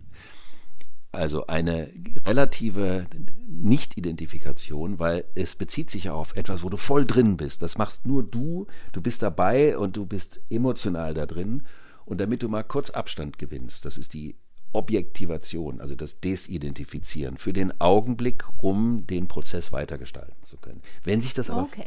Also 1.12 1.46
eine 1.46 1.92
relative 2.26 3.06
Nicht-Identifikation, 3.48 4.98
weil 4.98 5.26
es 5.36 5.54
bezieht 5.54 5.92
sich 5.92 6.06
ja 6.06 6.14
auf 6.16 6.36
etwas, 6.36 6.64
wo 6.64 6.70
du 6.70 6.78
voll 6.78 7.06
drin 7.06 7.38
bist. 7.38 7.62
Das 7.62 7.78
machst 7.78 8.08
nur 8.08 8.24
du, 8.24 8.66
du 8.94 9.02
bist 9.04 9.22
dabei 9.22 9.78
und 9.78 9.96
du 9.96 10.08
bist 10.08 10.42
emotional 10.50 11.14
da 11.14 11.28
drin. 11.28 11.62
Und 12.04 12.20
damit 12.20 12.42
du 12.42 12.50
mal 12.50 12.64
kurz 12.64 12.90
Abstand 12.90 13.38
gewinnst, 13.38 13.86
das 13.86 14.00
ist 14.00 14.16
die 14.16 14.38
Objektivation, 14.74 15.80
also 15.80 15.96
das 15.96 16.20
Desidentifizieren 16.20 17.38
für 17.38 17.54
den 17.54 17.80
Augenblick, 17.80 18.44
um 18.62 19.08
den 19.08 19.28
Prozess 19.28 19.72
weitergestalten 19.72 20.44
zu 20.44 20.58
können. 20.58 20.82
Wenn 21.04 21.22
sich 21.22 21.34
das 21.34 21.50
aber. 21.50 21.64
Okay. 21.64 21.86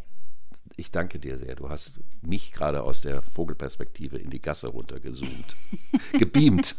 Ich 0.78 0.90
danke 0.90 1.18
dir 1.18 1.38
sehr. 1.38 1.54
Du 1.56 1.70
hast 1.70 2.00
mich 2.20 2.52
gerade 2.52 2.82
aus 2.82 3.00
der 3.00 3.22
Vogelperspektive 3.22 4.18
in 4.18 4.28
die 4.28 4.42
Gasse 4.42 4.68
runtergezoomt. 4.68 5.56
gebeamt. 6.12 6.76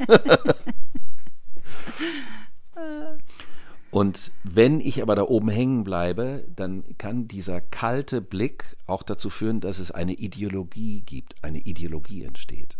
Und 3.89 4.31
wenn 4.43 4.79
ich 4.79 5.01
aber 5.01 5.15
da 5.15 5.23
oben 5.23 5.49
hängen 5.49 5.83
bleibe, 5.83 6.45
dann 6.55 6.83
kann 6.99 7.27
dieser 7.27 7.61
kalte 7.61 8.21
Blick 8.21 8.75
auch 8.85 9.01
dazu 9.01 9.31
führen, 9.31 9.61
dass 9.61 9.79
es 9.79 9.89
eine 9.89 10.13
Ideologie 10.13 11.01
gibt, 11.01 11.43
eine 11.43 11.59
Ideologie 11.59 12.23
entsteht. 12.23 12.77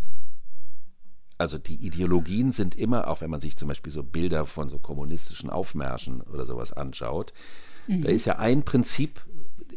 Also 1.38 1.58
die 1.58 1.76
Ideologien 1.76 2.52
sind 2.52 2.76
immer, 2.76 3.08
auch 3.08 3.22
wenn 3.22 3.30
man 3.30 3.40
sich 3.40 3.58
zum 3.58 3.68
Beispiel 3.68 3.94
so 3.94 4.04
Bilder 4.04 4.46
von 4.46 4.70
so 4.70 4.80
kommunistischen 4.80 5.50
Aufmärschen 5.50 6.22
oder 6.22 6.46
sowas 6.46 6.74
anschaut, 6.74 7.34
mhm. 7.88 8.02
da 8.02 8.10
ist 8.10 8.26
ja 8.26 8.38
ein 8.40 8.64
Prinzip, 8.64 9.26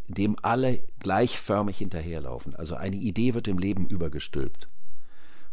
dem 0.08 0.36
alle 0.42 0.82
gleichförmig 1.00 1.78
hinterherlaufen. 1.78 2.56
Also 2.56 2.74
eine 2.74 2.96
Idee 2.96 3.34
wird 3.34 3.46
im 3.46 3.58
Leben 3.58 3.86
übergestülpt. 3.86 4.68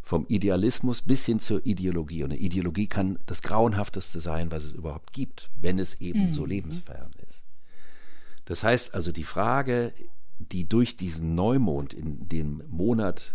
Vom 0.01 0.25
Idealismus 0.29 1.01
bis 1.01 1.25
hin 1.25 1.39
zur 1.39 1.65
Ideologie. 1.65 2.23
Und 2.23 2.31
eine 2.31 2.39
Ideologie 2.39 2.87
kann 2.87 3.19
das 3.25 3.41
Grauenhafteste 3.41 4.21
sein, 4.21 4.51
was 4.51 4.63
es 4.63 4.71
überhaupt 4.71 5.11
gibt, 5.11 5.49
wenn 5.59 5.77
es 5.79 5.99
eben 5.99 6.27
mhm. 6.27 6.33
so 6.33 6.45
lebensfern 6.45 7.11
ist. 7.27 7.43
Das 8.45 8.63
heißt 8.63 8.95
also, 8.95 9.11
die 9.11 9.25
Frage, 9.25 9.91
die 10.39 10.67
durch 10.69 10.95
diesen 10.95 11.35
Neumond 11.35 11.93
in 11.93 12.29
dem 12.29 12.63
Monat, 12.69 13.33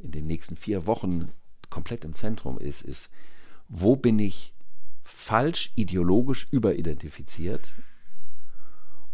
in 0.00 0.10
den 0.10 0.26
nächsten 0.26 0.56
vier 0.56 0.88
Wochen 0.88 1.30
komplett 1.74 2.04
im 2.04 2.14
Zentrum 2.14 2.56
ist, 2.56 2.82
ist, 2.82 3.10
wo 3.68 3.96
bin 3.96 4.20
ich 4.20 4.54
falsch 5.02 5.72
ideologisch 5.74 6.46
überidentifiziert 6.52 7.68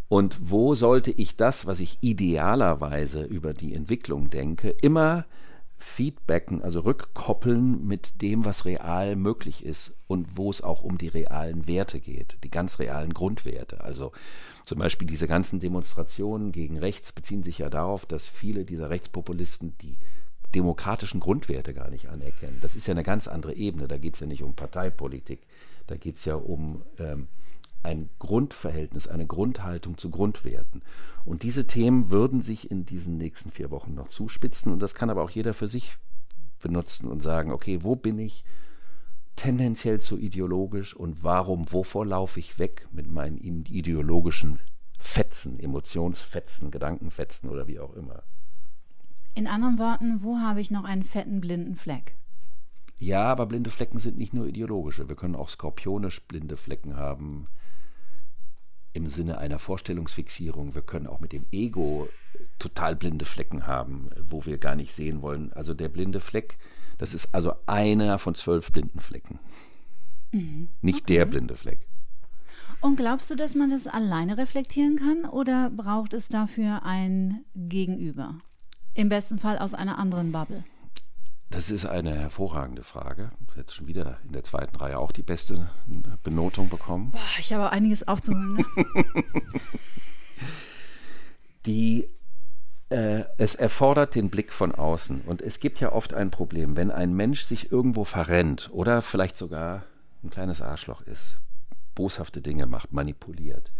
und 0.08 0.50
wo 0.50 0.74
sollte 0.74 1.10
ich 1.10 1.36
das, 1.36 1.64
was 1.64 1.80
ich 1.80 1.96
idealerweise 2.02 3.22
über 3.22 3.54
die 3.54 3.74
Entwicklung 3.74 4.28
denke, 4.28 4.68
immer 4.68 5.24
feedbacken, 5.78 6.60
also 6.62 6.80
rückkoppeln 6.80 7.86
mit 7.86 8.20
dem, 8.20 8.44
was 8.44 8.66
real 8.66 9.16
möglich 9.16 9.64
ist 9.64 9.94
und 10.06 10.36
wo 10.36 10.50
es 10.50 10.60
auch 10.60 10.82
um 10.82 10.98
die 10.98 11.08
realen 11.08 11.66
Werte 11.66 11.98
geht, 11.98 12.36
die 12.44 12.50
ganz 12.50 12.78
realen 12.78 13.14
Grundwerte. 13.14 13.82
Also 13.82 14.12
zum 14.66 14.78
Beispiel 14.78 15.08
diese 15.08 15.26
ganzen 15.26 15.60
Demonstrationen 15.60 16.52
gegen 16.52 16.76
rechts 16.76 17.12
beziehen 17.12 17.42
sich 17.42 17.56
ja 17.56 17.70
darauf, 17.70 18.04
dass 18.04 18.28
viele 18.28 18.66
dieser 18.66 18.90
Rechtspopulisten 18.90 19.78
die 19.78 19.96
demokratischen 20.54 21.20
Grundwerte 21.20 21.74
gar 21.74 21.90
nicht 21.90 22.08
anerkennen. 22.08 22.58
Das 22.60 22.76
ist 22.76 22.86
ja 22.86 22.92
eine 22.92 23.02
ganz 23.02 23.28
andere 23.28 23.54
Ebene. 23.54 23.88
Da 23.88 23.98
geht 23.98 24.14
es 24.14 24.20
ja 24.20 24.26
nicht 24.26 24.42
um 24.42 24.54
Parteipolitik. 24.54 25.40
Da 25.86 25.96
geht 25.96 26.16
es 26.16 26.24
ja 26.24 26.34
um 26.34 26.82
ähm, 26.98 27.28
ein 27.82 28.10
Grundverhältnis, 28.18 29.06
eine 29.06 29.26
Grundhaltung 29.26 29.96
zu 29.96 30.10
Grundwerten. 30.10 30.82
Und 31.24 31.42
diese 31.42 31.66
Themen 31.66 32.10
würden 32.10 32.42
sich 32.42 32.70
in 32.70 32.84
diesen 32.84 33.16
nächsten 33.16 33.50
vier 33.50 33.70
Wochen 33.70 33.94
noch 33.94 34.08
zuspitzen. 34.08 34.72
Und 34.72 34.80
das 34.80 34.94
kann 34.94 35.10
aber 35.10 35.22
auch 35.22 35.30
jeder 35.30 35.54
für 35.54 35.68
sich 35.68 35.96
benutzen 36.60 37.08
und 37.08 37.22
sagen, 37.22 37.52
okay, 37.52 37.82
wo 37.82 37.96
bin 37.96 38.18
ich 38.18 38.44
tendenziell 39.36 40.00
zu 40.00 40.18
ideologisch 40.18 40.94
und 40.94 41.24
warum, 41.24 41.72
wovor 41.72 42.04
laufe 42.04 42.38
ich 42.38 42.58
weg 42.58 42.86
mit 42.92 43.08
meinen 43.08 43.38
ideologischen 43.38 44.58
Fetzen, 44.98 45.58
Emotionsfetzen, 45.58 46.70
Gedankenfetzen 46.70 47.48
oder 47.48 47.66
wie 47.66 47.80
auch 47.80 47.94
immer. 47.94 48.22
In 49.34 49.46
anderen 49.46 49.78
Worten, 49.78 50.22
wo 50.22 50.38
habe 50.38 50.60
ich 50.60 50.70
noch 50.70 50.84
einen 50.84 51.02
fetten 51.02 51.40
blinden 51.40 51.76
Fleck? 51.76 52.16
Ja, 52.98 53.22
aber 53.24 53.46
blinde 53.46 53.70
Flecken 53.70 53.98
sind 53.98 54.18
nicht 54.18 54.34
nur 54.34 54.46
ideologische. 54.46 55.08
Wir 55.08 55.16
können 55.16 55.36
auch 55.36 55.48
skorpionisch 55.48 56.20
blinde 56.22 56.56
Flecken 56.56 56.96
haben 56.96 57.46
im 58.92 59.08
Sinne 59.08 59.38
einer 59.38 59.58
Vorstellungsfixierung. 59.58 60.74
Wir 60.74 60.82
können 60.82 61.06
auch 61.06 61.20
mit 61.20 61.32
dem 61.32 61.46
Ego 61.52 62.08
total 62.58 62.96
blinde 62.96 63.24
Flecken 63.24 63.66
haben, 63.66 64.10
wo 64.28 64.44
wir 64.44 64.58
gar 64.58 64.74
nicht 64.74 64.92
sehen 64.92 65.22
wollen. 65.22 65.52
Also 65.52 65.74
der 65.74 65.88
blinde 65.88 66.20
Fleck, 66.20 66.58
das 66.98 67.14
ist 67.14 67.34
also 67.34 67.54
einer 67.66 68.18
von 68.18 68.34
zwölf 68.34 68.72
blinden 68.72 69.00
Flecken. 69.00 69.38
Mhm. 70.32 70.68
Nicht 70.82 71.04
okay. 71.04 71.14
der 71.14 71.26
blinde 71.26 71.56
Fleck. 71.56 71.88
Und 72.80 72.96
glaubst 72.96 73.30
du, 73.30 73.34
dass 73.34 73.54
man 73.54 73.70
das 73.70 73.86
alleine 73.86 74.38
reflektieren 74.38 74.96
kann 74.96 75.24
oder 75.24 75.70
braucht 75.70 76.14
es 76.14 76.28
dafür 76.28 76.82
ein 76.84 77.44
Gegenüber? 77.54 78.38
Im 78.94 79.08
besten 79.08 79.38
Fall 79.38 79.58
aus 79.58 79.74
einer 79.74 79.98
anderen 79.98 80.32
Bubble. 80.32 80.64
Das 81.50 81.70
ist 81.70 81.84
eine 81.84 82.16
hervorragende 82.16 82.84
Frage. 82.84 83.32
Hättest 83.56 83.76
schon 83.76 83.88
wieder 83.88 84.18
in 84.24 84.32
der 84.32 84.44
zweiten 84.44 84.76
Reihe 84.76 84.98
auch 84.98 85.10
die 85.10 85.22
beste 85.22 85.70
Benotung 86.22 86.68
bekommen. 86.68 87.10
Boah, 87.10 87.20
ich 87.38 87.52
habe 87.52 87.70
einiges 87.70 88.06
aufzuholen. 88.06 88.54
Ne? 88.56 88.64
die, 91.66 92.08
äh, 92.88 93.24
es 93.36 93.56
erfordert 93.56 94.14
den 94.14 94.30
Blick 94.30 94.52
von 94.52 94.72
außen. 94.72 95.22
Und 95.22 95.42
es 95.42 95.58
gibt 95.58 95.80
ja 95.80 95.90
oft 95.92 96.14
ein 96.14 96.30
Problem, 96.30 96.76
wenn 96.76 96.92
ein 96.92 97.14
Mensch 97.14 97.42
sich 97.42 97.72
irgendwo 97.72 98.04
verrennt 98.04 98.70
oder 98.72 99.02
vielleicht 99.02 99.36
sogar 99.36 99.84
ein 100.22 100.30
kleines 100.30 100.62
Arschloch 100.62 101.00
ist, 101.02 101.40
boshafte 101.96 102.40
Dinge 102.40 102.66
macht, 102.66 102.92
manipuliert. 102.92 103.72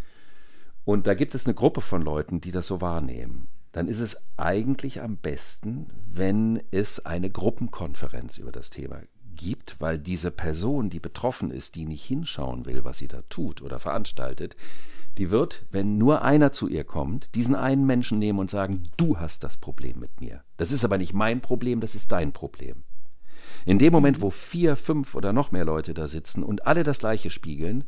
Und 0.84 1.06
da 1.06 1.14
gibt 1.14 1.36
es 1.36 1.46
eine 1.46 1.54
Gruppe 1.54 1.80
von 1.80 2.02
Leuten, 2.02 2.40
die 2.40 2.50
das 2.50 2.66
so 2.66 2.80
wahrnehmen 2.80 3.48
dann 3.72 3.88
ist 3.88 4.00
es 4.00 4.20
eigentlich 4.36 5.00
am 5.00 5.16
besten, 5.16 5.86
wenn 6.06 6.62
es 6.70 7.04
eine 7.06 7.30
Gruppenkonferenz 7.30 8.38
über 8.38 8.52
das 8.52 8.70
Thema 8.70 9.00
gibt, 9.36 9.80
weil 9.80 9.98
diese 9.98 10.30
Person, 10.30 10.90
die 10.90 11.00
betroffen 11.00 11.50
ist, 11.50 11.74
die 11.76 11.86
nicht 11.86 12.04
hinschauen 12.04 12.66
will, 12.66 12.84
was 12.84 12.98
sie 12.98 13.08
da 13.08 13.22
tut 13.28 13.62
oder 13.62 13.78
veranstaltet, 13.78 14.56
Die 15.18 15.30
wird, 15.30 15.66
wenn 15.70 15.98
nur 15.98 16.22
einer 16.22 16.52
zu 16.52 16.68
ihr 16.68 16.84
kommt, 16.84 17.34
diesen 17.34 17.54
einen 17.54 17.84
Menschen 17.84 18.18
nehmen 18.18 18.38
und 18.38 18.50
sagen, 18.50 18.88
du 18.96 19.18
hast 19.18 19.44
das 19.44 19.56
Problem 19.56 19.98
mit 19.98 20.20
mir. 20.20 20.44
Das 20.56 20.72
ist 20.72 20.84
aber 20.84 20.98
nicht 20.98 21.12
mein 21.12 21.40
Problem, 21.40 21.80
das 21.80 21.94
ist 21.94 22.12
dein 22.12 22.32
Problem. 22.32 22.84
In 23.66 23.78
dem 23.78 23.92
Moment, 23.92 24.20
wo 24.20 24.30
vier, 24.30 24.76
fünf 24.76 25.14
oder 25.14 25.32
noch 25.32 25.50
mehr 25.50 25.64
Leute 25.64 25.94
da 25.94 26.08
sitzen 26.08 26.42
und 26.42 26.66
alle 26.66 26.84
das 26.84 27.00
Gleiche 27.00 27.30
spiegeln, 27.30 27.84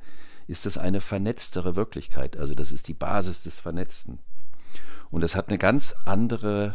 ist 0.47 0.67
es 0.67 0.77
eine 0.77 1.01
vernetztere 1.01 1.77
Wirklichkeit. 1.77 2.37
Also 2.37 2.55
das 2.55 2.73
ist 2.73 2.89
die 2.89 2.95
Basis 2.95 3.43
des 3.45 3.61
Vernetzten. 3.61 4.19
Und 5.13 5.23
es 5.23 5.37
hat 5.37 5.49
eine 5.49 5.59
ganz 5.59 5.95
andere 6.07 6.75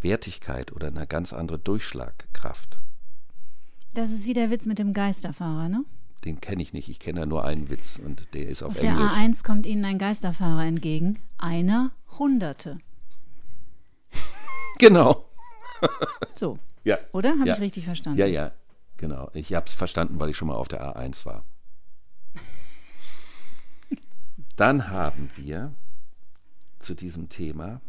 Wertigkeit 0.00 0.72
oder 0.72 0.86
eine 0.86 1.06
ganz 1.06 1.32
andere 1.32 1.58
Durchschlagkraft. 1.58 2.78
Das 3.94 4.12
ist 4.12 4.26
wie 4.26 4.32
der 4.32 4.50
Witz 4.50 4.64
mit 4.64 4.78
dem 4.78 4.94
Geisterfahrer, 4.94 5.68
ne? 5.68 5.84
Den 6.24 6.40
kenne 6.40 6.62
ich 6.62 6.72
nicht. 6.72 6.88
Ich 6.88 7.00
kenne 7.00 7.26
nur 7.26 7.44
einen 7.44 7.68
Witz 7.68 7.98
und 8.02 8.32
der 8.32 8.48
ist 8.48 8.62
auf, 8.62 8.76
Auf 8.76 8.82
Englisch. 8.82 9.12
der 9.12 9.22
A1 9.22 9.44
kommt 9.44 9.66
Ihnen 9.66 9.84
ein 9.84 9.98
Geisterfahrer 9.98 10.64
entgegen. 10.64 11.18
Einer 11.36 11.90
Hunderte. 12.18 12.78
Genau. 14.78 15.24
So, 16.34 16.60
Ja. 16.84 16.98
oder? 17.10 17.30
Habe 17.30 17.48
ja. 17.48 17.54
ich 17.54 17.60
richtig 17.60 17.84
verstanden? 17.84 18.20
Ja, 18.20 18.26
ja, 18.26 18.52
genau. 18.96 19.28
Ich 19.34 19.52
habe 19.54 19.66
es 19.66 19.72
verstanden, 19.72 20.20
weil 20.20 20.30
ich 20.30 20.36
schon 20.36 20.46
mal 20.46 20.54
auf 20.54 20.68
der 20.68 20.96
A1 20.96 21.26
war. 21.26 21.44
Dann 24.56 24.88
haben 24.90 25.28
wir 25.34 25.74
zu 26.78 26.94
diesem 26.94 27.28
Thema, 27.28 27.80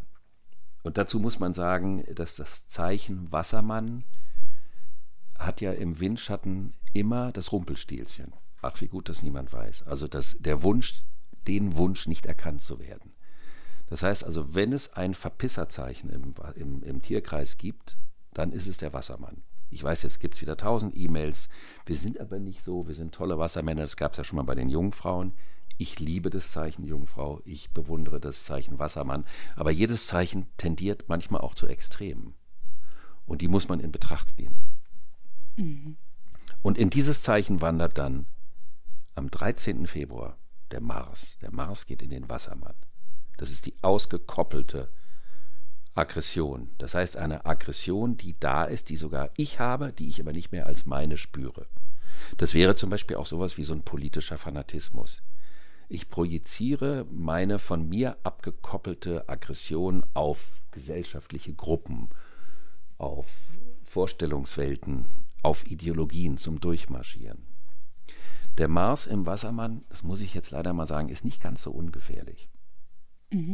und 0.84 0.98
dazu 0.98 1.20
muss 1.20 1.40
man 1.40 1.54
sagen, 1.54 2.04
dass 2.16 2.36
das 2.36 2.68
Zeichen 2.68 3.32
Wassermann 3.32 4.04
hat 5.38 5.62
ja 5.62 5.72
im 5.72 6.00
Windschatten 6.00 6.74
immer 6.94 7.32
das 7.32 7.52
Rumpelstilzchen. 7.52 8.34
Ach, 8.62 8.80
wie 8.82 8.88
gut, 8.88 9.10
dass 9.10 9.24
niemand 9.24 9.54
weiß. 9.54 9.84
Also 9.84 10.08
das, 10.08 10.38
der 10.40 10.64
Wunsch, 10.64 11.04
den 11.48 11.78
Wunsch 11.78 12.08
nicht 12.08 12.26
erkannt 12.26 12.62
zu 12.62 12.80
werden. 12.80 13.14
Das 13.88 14.04
heißt 14.04 14.24
also, 14.24 14.54
wenn 14.54 14.74
es 14.74 14.94
ein 14.94 15.14
Verpisserzeichen 15.14 16.10
im, 16.10 16.34
im, 16.56 16.84
im 16.84 17.02
Tierkreis 17.02 17.58
gibt, 17.58 17.98
dann 18.34 18.52
ist 18.52 18.68
es 18.68 18.78
der 18.78 18.94
Wassermann. 18.94 19.44
Ich 19.72 19.84
weiß, 19.84 20.04
jetzt 20.04 20.20
gibt 20.20 20.36
es 20.36 20.42
wieder 20.42 20.58
tausend 20.58 20.96
E-Mails. 20.96 21.50
Wir 21.86 21.96
sind 21.96 22.20
aber 22.20 22.40
nicht 22.40 22.64
so, 22.64 22.88
wir 22.88 22.96
sind 22.96 23.14
tolle 23.14 23.38
Wassermänner. 23.38 23.82
Das 23.82 23.98
gab 23.98 24.14
es 24.14 24.18
ja 24.18 24.24
schon 24.24 24.38
mal 24.38 24.44
bei 24.44 24.56
den 24.56 24.70
Jungfrauen. 24.70 25.34
Ich 25.82 25.98
liebe 25.98 26.30
das 26.30 26.52
Zeichen 26.52 26.84
Jungfrau, 26.84 27.40
ich 27.46 27.72
bewundere 27.72 28.20
das 28.20 28.44
Zeichen 28.44 28.80
Wassermann. 28.80 29.24
Aber 29.56 29.72
jedes 29.72 30.08
Zeichen 30.08 30.46
tendiert 30.58 31.06
manchmal 31.08 31.40
auch 31.40 31.56
zu 31.56 31.68
Extremen. 31.68 32.34
Und 33.26 33.42
die 33.42 33.48
muss 33.48 33.70
man 33.70 33.80
in 33.80 33.94
Betracht 33.94 34.36
ziehen. 34.36 34.54
Und 36.62 36.78
in 36.78 36.90
dieses 36.90 37.24
Zeichen 37.24 37.62
wandert 37.62 37.98
dann 37.98 38.26
am 39.16 39.30
13. 39.30 39.88
Februar 39.88 40.38
der 40.72 40.82
Mars. 40.82 41.38
Der 41.42 41.52
Mars 41.52 41.86
geht 41.86 42.02
in 42.02 42.10
den 42.10 42.28
Wassermann. 42.28 42.76
Das 43.38 43.50
ist 43.50 43.66
die 43.66 43.76
ausgekoppelte 43.82 44.90
Aggression. 45.96 46.72
Das 46.78 46.94
heißt 46.94 47.16
eine 47.16 47.46
Aggression, 47.46 48.18
die 48.18 48.38
da 48.38 48.66
ist, 48.66 48.90
die 48.90 48.98
sogar 48.98 49.30
ich 49.38 49.62
habe, 49.62 49.94
die 49.94 50.10
ich 50.10 50.20
aber 50.20 50.34
nicht 50.34 50.52
mehr 50.52 50.66
als 50.66 50.86
meine 50.86 51.18
spüre. 51.18 51.68
Das 52.36 52.54
wäre 52.54 52.76
zum 52.76 52.90
Beispiel 52.90 53.16
auch 53.16 53.28
sowas 53.28 53.58
wie 53.58 53.64
so 53.64 53.74
ein 53.74 53.84
politischer 53.84 54.38
Fanatismus. 54.38 55.24
Ich 55.92 56.12
projiziere 56.12 57.08
meine 57.12 57.58
von 57.58 57.90
mir 57.90 58.18
abgekoppelte 58.22 59.28
Aggression 59.28 60.06
auf 60.14 60.62
gesellschaftliche 60.70 61.56
Gruppen, 61.56 62.10
auf 63.00 63.28
Vorstellungswelten, 63.84 65.08
auf 65.42 65.66
Ideologien 65.66 66.38
zum 66.38 66.60
Durchmarschieren. 66.60 67.44
Der 68.60 68.68
Mars 68.68 69.08
im 69.08 69.26
Wassermann, 69.26 69.84
das 69.90 70.04
muss 70.04 70.22
ich 70.22 70.36
jetzt 70.36 70.52
leider 70.52 70.74
mal 70.74 70.86
sagen, 70.86 71.10
ist 71.10 71.26
nicht 71.26 71.42
ganz 71.42 71.64
so 71.64 71.72
ungefährlich. 71.72 72.50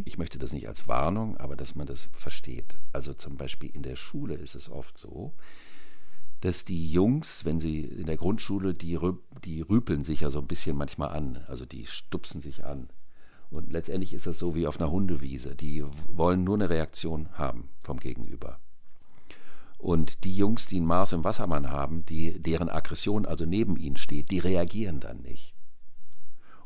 Ich 0.06 0.18
möchte 0.18 0.38
das 0.38 0.52
nicht 0.52 0.68
als 0.68 0.90
Warnung, 0.90 1.38
aber 1.38 1.56
dass 1.56 1.76
man 1.76 1.88
das 1.88 2.10
versteht. 2.12 2.78
Also 2.92 3.14
zum 3.14 3.38
Beispiel 3.38 3.70
in 3.70 3.84
der 3.84 3.96
Schule 3.96 4.36
ist 4.36 4.56
es 4.56 4.70
oft 4.70 4.98
so, 4.98 5.34
dass 6.42 6.66
die 6.66 6.92
Jungs, 6.92 7.46
wenn 7.46 7.60
sie 7.60 7.82
in 7.82 8.06
der 8.06 8.18
Grundschule, 8.18 8.74
die, 8.74 9.00
die 9.44 9.62
rüpeln 9.62 10.04
sich 10.04 10.22
ja 10.22 10.32
so 10.32 10.40
ein 10.40 10.48
bisschen 10.48 10.78
manchmal 10.78 11.10
an, 11.10 11.44
also 11.48 11.66
die 11.66 11.86
stupsen 11.86 12.42
sich 12.42 12.66
an. 12.66 12.90
Und 13.52 13.72
letztendlich 13.72 14.14
ist 14.14 14.28
das 14.28 14.38
so 14.38 14.56
wie 14.56 14.68
auf 14.68 14.80
einer 14.80 14.92
Hundewiese. 14.92 15.56
Die 15.56 15.84
wollen 16.12 16.44
nur 16.44 16.56
eine 16.56 16.70
Reaktion 16.70 17.30
haben 17.34 17.70
vom 17.84 18.00
Gegenüber. 18.00 18.60
Und 19.78 20.24
die 20.24 20.36
Jungs, 20.36 20.68
die 20.68 20.78
einen 20.78 20.88
Mars 20.88 21.14
im 21.14 21.24
Wassermann 21.24 21.70
haben, 21.70 22.06
die, 22.06 22.42
deren 22.42 22.70
Aggression 22.70 23.26
also 23.26 23.46
neben 23.46 23.78
ihnen 23.78 23.98
steht, 23.98 24.32
die 24.32 24.40
reagieren 24.40 25.00
dann 25.00 25.22
nicht. 25.22 25.54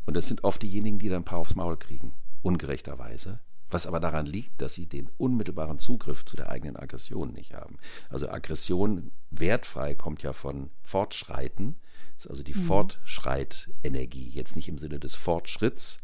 Und 0.05 0.15
das 0.15 0.27
sind 0.27 0.43
oft 0.43 0.61
diejenigen, 0.61 0.99
die 0.99 1.09
dann 1.09 1.21
ein 1.21 1.25
paar 1.25 1.39
aufs 1.39 1.55
Maul 1.55 1.77
kriegen, 1.77 2.13
ungerechterweise. 2.41 3.39
Was 3.71 3.85
aber 3.85 3.99
daran 3.99 4.25
liegt, 4.25 4.61
dass 4.61 4.73
sie 4.73 4.87
den 4.87 5.09
unmittelbaren 5.17 5.79
Zugriff 5.79 6.25
zu 6.25 6.35
der 6.35 6.49
eigenen 6.49 6.75
Aggression 6.75 7.33
nicht 7.33 7.53
haben. 7.53 7.77
Also 8.09 8.29
Aggression 8.29 9.11
wertfrei 9.29 9.95
kommt 9.95 10.23
ja 10.23 10.33
von 10.33 10.69
Fortschreiten, 10.81 11.75
ist 12.17 12.29
also 12.29 12.43
die 12.43 12.53
mhm. 12.53 12.61
Fortschreitenergie. 12.61 14.29
Jetzt 14.29 14.55
nicht 14.55 14.69
im 14.69 14.77
Sinne 14.77 14.99
des 14.99 15.15
Fortschritts, 15.15 15.99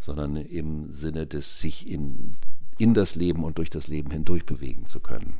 sondern 0.00 0.36
im 0.36 0.92
Sinne 0.92 1.26
des 1.26 1.60
sich 1.60 1.88
in, 1.88 2.36
in 2.78 2.94
das 2.94 3.14
Leben 3.14 3.44
und 3.44 3.58
durch 3.58 3.70
das 3.70 3.86
Leben 3.86 4.10
hindurch 4.10 4.44
bewegen 4.44 4.86
zu 4.86 5.00
können. 5.00 5.38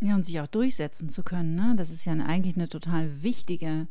Ja, 0.00 0.16
und 0.16 0.24
sich 0.24 0.40
auch 0.40 0.48
durchsetzen 0.48 1.08
zu 1.08 1.22
können. 1.22 1.54
Ne? 1.54 1.74
Das 1.76 1.90
ist 1.90 2.04
ja 2.04 2.12
eigentlich 2.12 2.56
eine 2.56 2.68
total 2.68 3.22
wichtige, 3.22 3.86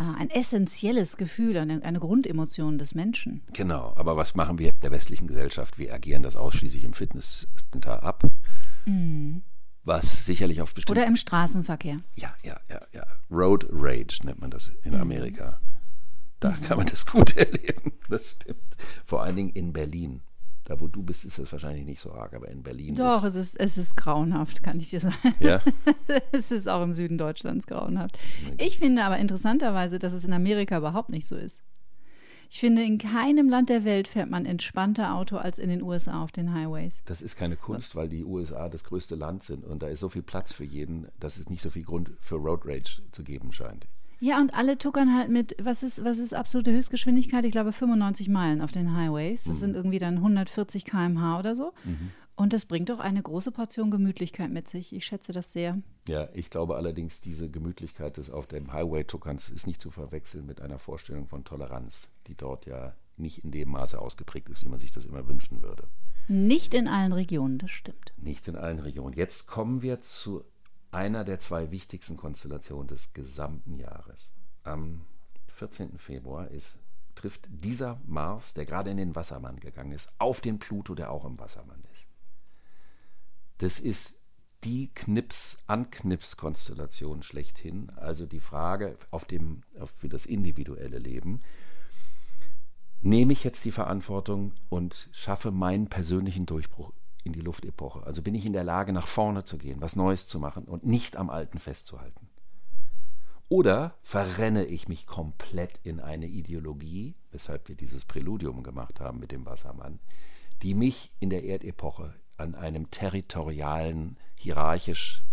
ein 0.00 0.30
essentielles 0.30 1.16
Gefühl, 1.16 1.56
eine, 1.56 1.82
eine 1.82 2.00
Grundemotion 2.00 2.78
des 2.78 2.94
Menschen. 2.94 3.42
Genau, 3.52 3.92
aber 3.96 4.16
was 4.16 4.34
machen 4.34 4.58
wir 4.58 4.70
in 4.70 4.80
der 4.80 4.90
westlichen 4.90 5.26
Gesellschaft? 5.26 5.78
Wir 5.78 5.94
agieren 5.94 6.22
das 6.22 6.36
ausschließlich 6.36 6.84
im 6.84 6.92
Fitnesscenter 6.92 8.02
ab. 8.02 8.24
Mhm. 8.86 9.42
Was 9.84 10.26
sicherlich 10.26 10.60
auf 10.60 10.74
bestimmte. 10.74 11.00
Oder 11.00 11.08
im 11.08 11.16
Straßenverkehr. 11.16 12.00
Ja, 12.16 12.34
ja, 12.42 12.60
ja, 12.68 12.80
ja. 12.92 13.06
Road 13.30 13.66
Rage 13.70 14.20
nennt 14.24 14.40
man 14.40 14.50
das 14.50 14.70
in 14.82 14.94
Amerika. 14.94 15.60
Da 16.38 16.50
mhm. 16.50 16.60
kann 16.62 16.78
man 16.78 16.86
das 16.86 17.06
gut 17.06 17.36
erleben. 17.36 17.92
Das 18.08 18.32
stimmt. 18.32 18.76
Vor 19.04 19.22
allen 19.22 19.36
Dingen 19.36 19.50
in 19.50 19.72
Berlin. 19.72 20.22
Da, 20.70 20.80
wo 20.80 20.86
du 20.86 21.02
bist, 21.02 21.24
ist 21.24 21.36
das 21.36 21.50
wahrscheinlich 21.50 21.84
nicht 21.84 22.00
so 22.00 22.12
arg, 22.12 22.32
aber 22.32 22.46
in 22.46 22.62
Berlin. 22.62 22.94
Doch, 22.94 23.24
ist 23.24 23.34
es, 23.34 23.54
ist, 23.54 23.60
es 23.60 23.76
ist 23.76 23.96
grauenhaft, 23.96 24.62
kann 24.62 24.78
ich 24.78 24.90
dir 24.90 25.00
sagen. 25.00 25.34
Ja? 25.40 25.60
es 26.30 26.52
ist 26.52 26.68
auch 26.68 26.84
im 26.84 26.92
Süden 26.92 27.18
Deutschlands 27.18 27.66
grauenhaft. 27.66 28.16
Ich 28.56 28.78
finde 28.78 29.02
aber 29.02 29.18
interessanterweise, 29.18 29.98
dass 29.98 30.12
es 30.12 30.24
in 30.24 30.32
Amerika 30.32 30.78
überhaupt 30.78 31.10
nicht 31.10 31.26
so 31.26 31.34
ist. 31.34 31.60
Ich 32.48 32.60
finde, 32.60 32.84
in 32.84 32.98
keinem 32.98 33.48
Land 33.48 33.68
der 33.68 33.84
Welt 33.84 34.06
fährt 34.06 34.30
man 34.30 34.46
entspannter 34.46 35.16
Auto 35.16 35.38
als 35.38 35.58
in 35.58 35.70
den 35.70 35.82
USA 35.82 36.22
auf 36.22 36.30
den 36.30 36.54
Highways. 36.54 37.02
Das 37.04 37.20
ist 37.20 37.34
keine 37.34 37.56
Kunst, 37.56 37.96
weil 37.96 38.08
die 38.08 38.24
USA 38.24 38.68
das 38.68 38.84
größte 38.84 39.16
Land 39.16 39.42
sind 39.42 39.64
und 39.64 39.82
da 39.82 39.88
ist 39.88 39.98
so 39.98 40.08
viel 40.08 40.22
Platz 40.22 40.52
für 40.52 40.64
jeden, 40.64 41.08
dass 41.18 41.36
es 41.36 41.50
nicht 41.50 41.62
so 41.62 41.70
viel 41.70 41.82
Grund 41.82 42.12
für 42.20 42.36
Road 42.36 42.60
Rage 42.64 43.02
zu 43.10 43.24
geben 43.24 43.50
scheint. 43.50 43.88
Ja, 44.20 44.38
und 44.38 44.54
alle 44.54 44.76
tuckern 44.76 45.16
halt 45.16 45.30
mit, 45.30 45.56
was 45.60 45.82
ist, 45.82 46.04
was 46.04 46.18
ist 46.18 46.34
absolute 46.34 46.72
Höchstgeschwindigkeit? 46.72 47.44
Ich 47.44 47.52
glaube 47.52 47.72
95 47.72 48.28
Meilen 48.28 48.60
auf 48.60 48.70
den 48.70 48.94
Highways. 48.94 49.44
Das 49.44 49.56
mhm. 49.56 49.60
sind 49.60 49.76
irgendwie 49.76 49.98
dann 49.98 50.16
140 50.16 50.84
km/h 50.84 51.38
oder 51.38 51.54
so. 51.54 51.72
Mhm. 51.84 52.12
Und 52.36 52.54
das 52.54 52.64
bringt 52.64 52.88
doch 52.88 53.00
eine 53.00 53.22
große 53.22 53.52
Portion 53.52 53.90
Gemütlichkeit 53.90 54.50
mit 54.50 54.66
sich. 54.66 54.94
Ich 54.94 55.04
schätze 55.04 55.32
das 55.32 55.52
sehr. 55.52 55.78
Ja, 56.08 56.28
ich 56.32 56.48
glaube 56.48 56.76
allerdings, 56.76 57.20
diese 57.20 57.50
Gemütlichkeit 57.50 58.16
des 58.16 58.30
auf 58.30 58.46
dem 58.46 58.72
Highway-Tuckerns 58.72 59.50
ist 59.50 59.66
nicht 59.66 59.82
zu 59.82 59.90
verwechseln 59.90 60.46
mit 60.46 60.62
einer 60.62 60.78
Vorstellung 60.78 61.26
von 61.26 61.44
Toleranz, 61.44 62.08
die 62.28 62.34
dort 62.34 62.64
ja 62.64 62.94
nicht 63.18 63.44
in 63.44 63.50
dem 63.50 63.68
Maße 63.70 63.98
ausgeprägt 63.98 64.48
ist, 64.48 64.64
wie 64.64 64.68
man 64.68 64.78
sich 64.78 64.90
das 64.90 65.04
immer 65.04 65.28
wünschen 65.28 65.62
würde. 65.62 65.84
Nicht 66.28 66.72
in 66.74 66.88
allen 66.88 67.12
Regionen, 67.12 67.58
das 67.58 67.72
stimmt. 67.72 68.14
Nicht 68.16 68.48
in 68.48 68.56
allen 68.56 68.78
Regionen. 68.78 69.14
Jetzt 69.14 69.46
kommen 69.46 69.82
wir 69.82 70.00
zu 70.00 70.42
einer 70.90 71.24
der 71.24 71.38
zwei 71.38 71.70
wichtigsten 71.70 72.16
Konstellationen 72.16 72.88
des 72.88 73.12
gesamten 73.12 73.76
Jahres. 73.76 74.30
Am 74.62 75.06
14. 75.46 75.98
Februar 75.98 76.48
ist, 76.48 76.78
trifft 77.14 77.48
dieser 77.50 78.00
Mars, 78.06 78.54
der 78.54 78.66
gerade 78.66 78.90
in 78.90 78.96
den 78.96 79.14
Wassermann 79.14 79.60
gegangen 79.60 79.92
ist, 79.92 80.10
auf 80.18 80.40
den 80.40 80.58
Pluto, 80.58 80.94
der 80.94 81.10
auch 81.10 81.24
im 81.24 81.38
Wassermann 81.38 81.82
ist. 81.92 82.06
Das 83.58 83.78
ist 83.78 84.18
die 84.64 84.92
Knips, 84.94 85.58
Anknips-Konstellation 85.66 87.22
schlechthin, 87.22 87.90
also 87.96 88.26
die 88.26 88.40
Frage 88.40 88.96
auf 89.10 89.24
dem, 89.24 89.60
auf, 89.78 89.90
für 89.90 90.08
das 90.08 90.26
individuelle 90.26 90.98
Leben. 90.98 91.42
Nehme 93.00 93.32
ich 93.32 93.44
jetzt 93.44 93.64
die 93.64 93.70
Verantwortung 93.70 94.52
und 94.68 95.08
schaffe 95.12 95.50
meinen 95.50 95.88
persönlichen 95.88 96.44
Durchbruch 96.44 96.92
in 97.24 97.32
die 97.32 97.40
Luftepoche. 97.40 98.02
Also 98.04 98.22
bin 98.22 98.34
ich 98.34 98.46
in 98.46 98.52
der 98.52 98.64
Lage, 98.64 98.92
nach 98.92 99.06
vorne 99.06 99.44
zu 99.44 99.58
gehen, 99.58 99.80
was 99.80 99.96
Neues 99.96 100.26
zu 100.26 100.38
machen 100.38 100.64
und 100.64 100.84
nicht 100.84 101.16
am 101.16 101.30
Alten 101.30 101.58
festzuhalten. 101.58 102.28
Oder 103.48 103.96
verrenne 104.00 104.64
ich 104.64 104.86
mich 104.86 105.06
komplett 105.06 105.80
in 105.82 105.98
eine 105.98 106.26
Ideologie, 106.26 107.16
weshalb 107.32 107.68
wir 107.68 107.74
dieses 107.74 108.04
Präludium 108.04 108.62
gemacht 108.62 109.00
haben 109.00 109.18
mit 109.18 109.32
dem 109.32 109.44
Wassermann, 109.44 109.98
die 110.62 110.74
mich 110.74 111.12
in 111.18 111.30
der 111.30 111.44
Erdepoche 111.44 112.14
an 112.36 112.54
einem 112.54 112.90
territorialen, 112.90 114.16
hierarchisch 114.36 115.24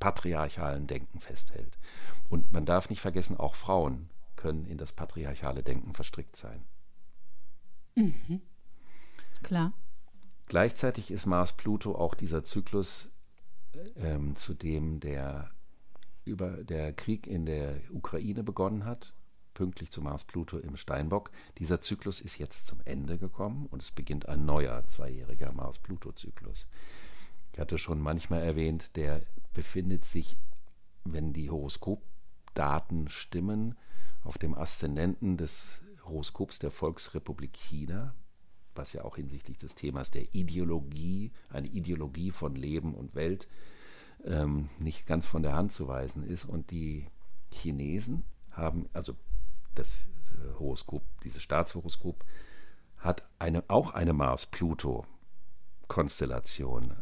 patriarchalen 0.00 0.86
Denken 0.86 1.20
festhält. 1.20 1.78
Und 2.28 2.52
man 2.52 2.64
darf 2.64 2.90
nicht 2.90 3.00
vergessen, 3.00 3.36
auch 3.36 3.54
Frauen 3.54 4.10
können 4.34 4.66
in 4.66 4.78
das 4.78 4.92
patriarchale 4.92 5.62
Denken 5.62 5.94
verstrickt 5.94 6.34
sein. 6.34 6.64
Mhm. 7.94 8.40
Klar. 9.42 9.72
Gleichzeitig 10.50 11.12
ist 11.12 11.26
Mars-Pluto 11.26 11.94
auch 11.94 12.16
dieser 12.16 12.42
Zyklus, 12.42 13.14
ähm, 13.94 14.34
zu 14.34 14.52
dem 14.52 14.98
der, 14.98 15.52
über, 16.24 16.64
der 16.64 16.92
Krieg 16.92 17.28
in 17.28 17.46
der 17.46 17.80
Ukraine 17.92 18.42
begonnen 18.42 18.84
hat, 18.84 19.14
pünktlich 19.54 19.92
zu 19.92 20.02
Mars-Pluto 20.02 20.58
im 20.58 20.76
Steinbock. 20.76 21.30
Dieser 21.58 21.80
Zyklus 21.80 22.20
ist 22.20 22.38
jetzt 22.38 22.66
zum 22.66 22.80
Ende 22.84 23.16
gekommen 23.16 23.66
und 23.66 23.80
es 23.80 23.92
beginnt 23.92 24.28
ein 24.28 24.44
neuer 24.44 24.84
zweijähriger 24.88 25.52
Mars-Pluto-Zyklus. 25.52 26.66
Ich 27.52 27.60
hatte 27.60 27.78
schon 27.78 28.00
manchmal 28.00 28.42
erwähnt, 28.42 28.96
der 28.96 29.22
befindet 29.54 30.04
sich, 30.04 30.36
wenn 31.04 31.32
die 31.32 31.48
Horoskopdaten 31.48 33.08
stimmen, 33.08 33.78
auf 34.24 34.36
dem 34.36 34.56
Aszendenten 34.56 35.36
des 35.36 35.80
Horoskops 36.02 36.58
der 36.58 36.72
Volksrepublik 36.72 37.52
China, 37.52 38.16
was 38.74 38.92
ja 38.92 39.04
auch 39.04 39.16
hinsichtlich 39.16 39.56
des 39.58 39.74
Themas 39.74 40.10
der 40.10 40.34
Ideologie, 40.34 41.32
eine 41.50 41.68
Ideologie 41.68 42.30
von 42.30 42.54
Leben 42.54 42.94
und 42.94 43.14
Welt, 43.14 43.48
ähm, 44.24 44.70
nicht 44.78 45.06
ganz 45.06 45.26
von 45.26 45.42
der 45.42 45.54
Hand 45.54 45.72
zu 45.72 45.88
weisen 45.88 46.22
ist. 46.22 46.44
Und 46.44 46.70
die 46.70 47.06
Chinesen 47.52 48.24
haben, 48.50 48.88
also 48.92 49.14
das 49.74 49.98
äh, 49.98 50.00
Horoskop, 50.58 51.02
dieses 51.24 51.42
Staatshoroskop, 51.42 52.24
hat 52.98 53.26
eine, 53.38 53.64
auch 53.68 53.94
eine 53.94 54.12
Mars-Pluto-Konstellation. 54.12 56.92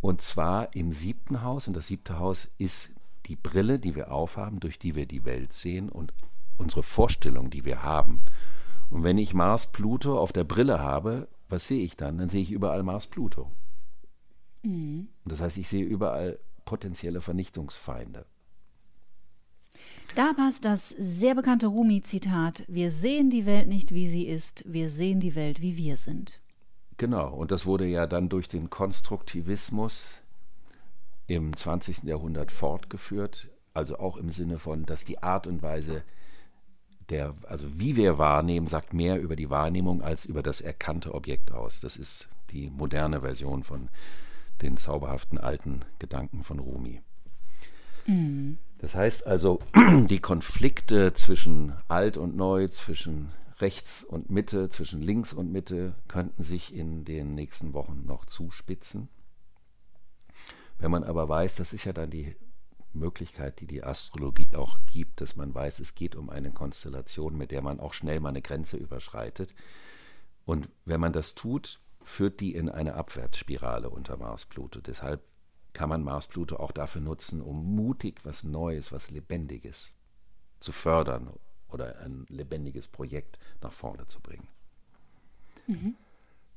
Und 0.00 0.22
zwar 0.22 0.74
im 0.74 0.92
siebten 0.92 1.42
Haus. 1.42 1.68
Und 1.68 1.76
das 1.76 1.88
siebte 1.88 2.18
Haus 2.18 2.50
ist 2.56 2.94
die 3.26 3.36
Brille, 3.36 3.78
die 3.78 3.94
wir 3.94 4.12
aufhaben, 4.12 4.60
durch 4.60 4.78
die 4.78 4.94
wir 4.94 5.04
die 5.06 5.26
Welt 5.26 5.52
sehen 5.52 5.90
und 5.90 6.14
unsere 6.56 6.82
Vorstellung, 6.82 7.50
die 7.50 7.64
wir 7.64 7.82
haben. 7.82 8.24
Und 8.90 9.04
wenn 9.04 9.18
ich 9.18 9.34
Mars-Pluto 9.34 10.18
auf 10.18 10.32
der 10.32 10.44
Brille 10.44 10.80
habe, 10.80 11.28
was 11.48 11.66
sehe 11.66 11.82
ich 11.82 11.96
dann? 11.96 12.18
Dann 12.18 12.28
sehe 12.28 12.42
ich 12.42 12.50
überall 12.50 12.82
Mars-Pluto. 12.82 13.50
Mhm. 14.62 15.08
Das 15.24 15.40
heißt, 15.40 15.58
ich 15.58 15.68
sehe 15.68 15.84
überall 15.84 16.38
potenzielle 16.64 17.20
Vernichtungsfeinde. 17.20 18.26
Da 20.16 20.32
passt 20.32 20.64
das 20.64 20.88
sehr 20.88 21.34
bekannte 21.34 21.68
Rumi-Zitat: 21.68 22.64
Wir 22.66 22.90
sehen 22.90 23.30
die 23.30 23.46
Welt 23.46 23.68
nicht, 23.68 23.94
wie 23.94 24.08
sie 24.08 24.26
ist, 24.26 24.64
wir 24.66 24.90
sehen 24.90 25.20
die 25.20 25.34
Welt, 25.34 25.62
wie 25.62 25.76
wir 25.76 25.96
sind. 25.96 26.40
Genau, 26.96 27.32
und 27.32 27.50
das 27.50 27.64
wurde 27.64 27.86
ja 27.86 28.06
dann 28.06 28.28
durch 28.28 28.48
den 28.48 28.68
Konstruktivismus 28.68 30.20
im 31.28 31.56
20. 31.56 32.02
Jahrhundert 32.02 32.50
fortgeführt, 32.50 33.48
also 33.72 33.98
auch 33.98 34.16
im 34.16 34.30
Sinne 34.30 34.58
von, 34.58 34.84
dass 34.84 35.04
die 35.04 35.22
Art 35.22 35.46
und 35.46 35.62
Weise 35.62 36.02
der, 37.10 37.34
also 37.48 37.66
wie 37.78 37.96
wir 37.96 38.18
wahrnehmen, 38.18 38.66
sagt 38.66 38.94
mehr 38.94 39.20
über 39.20 39.36
die 39.36 39.50
Wahrnehmung 39.50 40.02
als 40.02 40.24
über 40.24 40.42
das 40.42 40.60
erkannte 40.60 41.14
Objekt 41.14 41.52
aus. 41.52 41.80
Das 41.80 41.96
ist 41.96 42.28
die 42.50 42.70
moderne 42.70 43.20
Version 43.20 43.62
von 43.62 43.88
den 44.62 44.76
zauberhaften 44.76 45.38
alten 45.38 45.84
Gedanken 45.98 46.44
von 46.44 46.58
Rumi. 46.58 47.02
Mhm. 48.06 48.58
Das 48.78 48.94
heißt 48.94 49.26
also, 49.26 49.58
die 50.08 50.20
Konflikte 50.20 51.12
zwischen 51.12 51.74
alt 51.88 52.16
und 52.16 52.36
neu, 52.36 52.68
zwischen 52.68 53.30
rechts 53.58 54.02
und 54.04 54.30
Mitte, 54.30 54.70
zwischen 54.70 55.02
links 55.02 55.32
und 55.32 55.52
Mitte 55.52 55.94
könnten 56.08 56.42
sich 56.42 56.74
in 56.74 57.04
den 57.04 57.34
nächsten 57.34 57.74
Wochen 57.74 58.04
noch 58.06 58.24
zuspitzen. 58.24 59.08
Wenn 60.78 60.90
man 60.90 61.04
aber 61.04 61.28
weiß, 61.28 61.56
das 61.56 61.74
ist 61.74 61.84
ja 61.84 61.92
dann 61.92 62.08
die 62.08 62.34
Möglichkeit, 62.92 63.60
die 63.60 63.66
die 63.66 63.84
Astrologie 63.84 64.48
auch 64.54 64.78
gibt, 64.86 65.20
dass 65.20 65.36
man 65.36 65.54
weiß, 65.54 65.80
es 65.80 65.94
geht 65.94 66.16
um 66.16 66.30
eine 66.30 66.52
Konstellation, 66.52 67.36
mit 67.36 67.50
der 67.50 67.62
man 67.62 67.80
auch 67.80 67.94
schnell 67.94 68.20
mal 68.20 68.30
eine 68.30 68.42
Grenze 68.42 68.76
überschreitet. 68.76 69.54
Und 70.44 70.68
wenn 70.84 71.00
man 71.00 71.12
das 71.12 71.34
tut, 71.34 71.80
führt 72.02 72.40
die 72.40 72.54
in 72.54 72.68
eine 72.68 72.94
Abwärtsspirale 72.94 73.90
unter 73.90 74.16
Mars-Pluto. 74.16 74.80
Deshalb 74.80 75.22
kann 75.72 75.88
man 75.88 76.02
Mars-Pluto 76.02 76.56
auch 76.56 76.72
dafür 76.72 77.00
nutzen, 77.00 77.40
um 77.40 77.76
mutig 77.76 78.24
was 78.24 78.42
Neues, 78.42 78.92
was 78.92 79.10
Lebendiges 79.10 79.92
zu 80.58 80.72
fördern 80.72 81.30
oder 81.68 82.00
ein 82.00 82.26
lebendiges 82.28 82.88
Projekt 82.88 83.38
nach 83.60 83.72
vorne 83.72 84.06
zu 84.08 84.20
bringen. 84.20 84.48
Mhm. 85.66 85.94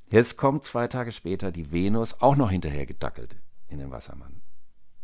Jetzt 0.09 0.37
kommt 0.37 0.63
zwei 0.63 0.87
Tage 0.87 1.11
später 1.11 1.51
die 1.51 1.71
Venus 1.71 2.21
auch 2.21 2.35
noch 2.35 2.49
hinterher 2.49 2.85
gedackelt 2.85 3.35
in 3.67 3.79
den 3.79 3.91
Wassermann. 3.91 4.41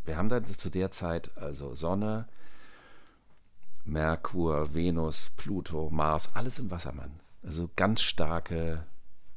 Wir 0.04 0.16
haben 0.16 0.28
dann 0.28 0.44
zu 0.44 0.70
der 0.70 0.90
Zeit 0.90 1.36
also 1.36 1.74
Sonne, 1.74 2.26
Merkur, 3.84 4.74
Venus, 4.74 5.30
Pluto, 5.36 5.90
Mars, 5.90 6.30
alles 6.34 6.58
im 6.58 6.70
Wassermann. 6.70 7.20
Also 7.42 7.70
ganz 7.76 8.02
starke 8.02 8.84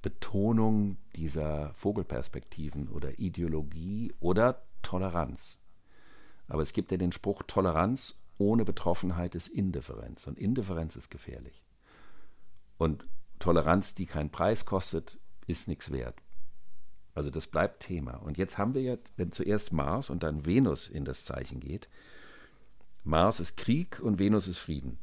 Betonung 0.02 0.98
dieser 1.16 1.74
Vogelperspektiven 1.74 2.90
oder 2.90 3.20
Ideologie 3.20 4.14
oder 4.20 4.64
Toleranz. 4.82 5.58
Aber 6.48 6.62
es 6.62 6.74
gibt 6.74 6.92
ja 6.92 6.98
den 6.98 7.12
Spruch, 7.12 7.44
Toleranz 7.44 8.20
ohne 8.38 8.66
Betroffenheit 8.66 9.36
ist 9.36 9.48
Indifferenz. 9.48 10.28
Und 10.28 10.38
Indifferenz 10.38 10.96
ist 10.96 11.10
gefährlich. 11.10 11.64
Und 12.78 13.06
Toleranz, 13.40 13.96
die 13.96 14.06
keinen 14.06 14.30
Preis 14.30 14.66
kostet, 14.66 15.20
ist 15.48 15.68
nichts 15.68 15.92
wert. 15.92 16.23
Also 17.16 17.30
das 17.30 17.48
bleibt 17.48 17.82
Thema. 17.82 18.16
Und 18.16 18.38
jetzt 18.38 18.58
haben 18.58 18.74
wir 18.74 18.82
ja, 18.82 18.98
wenn 19.18 19.32
zuerst 19.32 19.72
Mars 19.72 20.10
und 20.10 20.24
dann 20.24 20.46
Venus 20.46 20.88
in 20.88 21.06
das 21.06 21.26
Zeichen 21.26 21.60
geht, 21.60 21.90
Mars 23.04 23.40
ist 23.40 23.58
Krieg 23.58 24.00
und 24.00 24.20
Venus 24.20 24.48
ist 24.48 24.58
Frieden. 24.58 24.98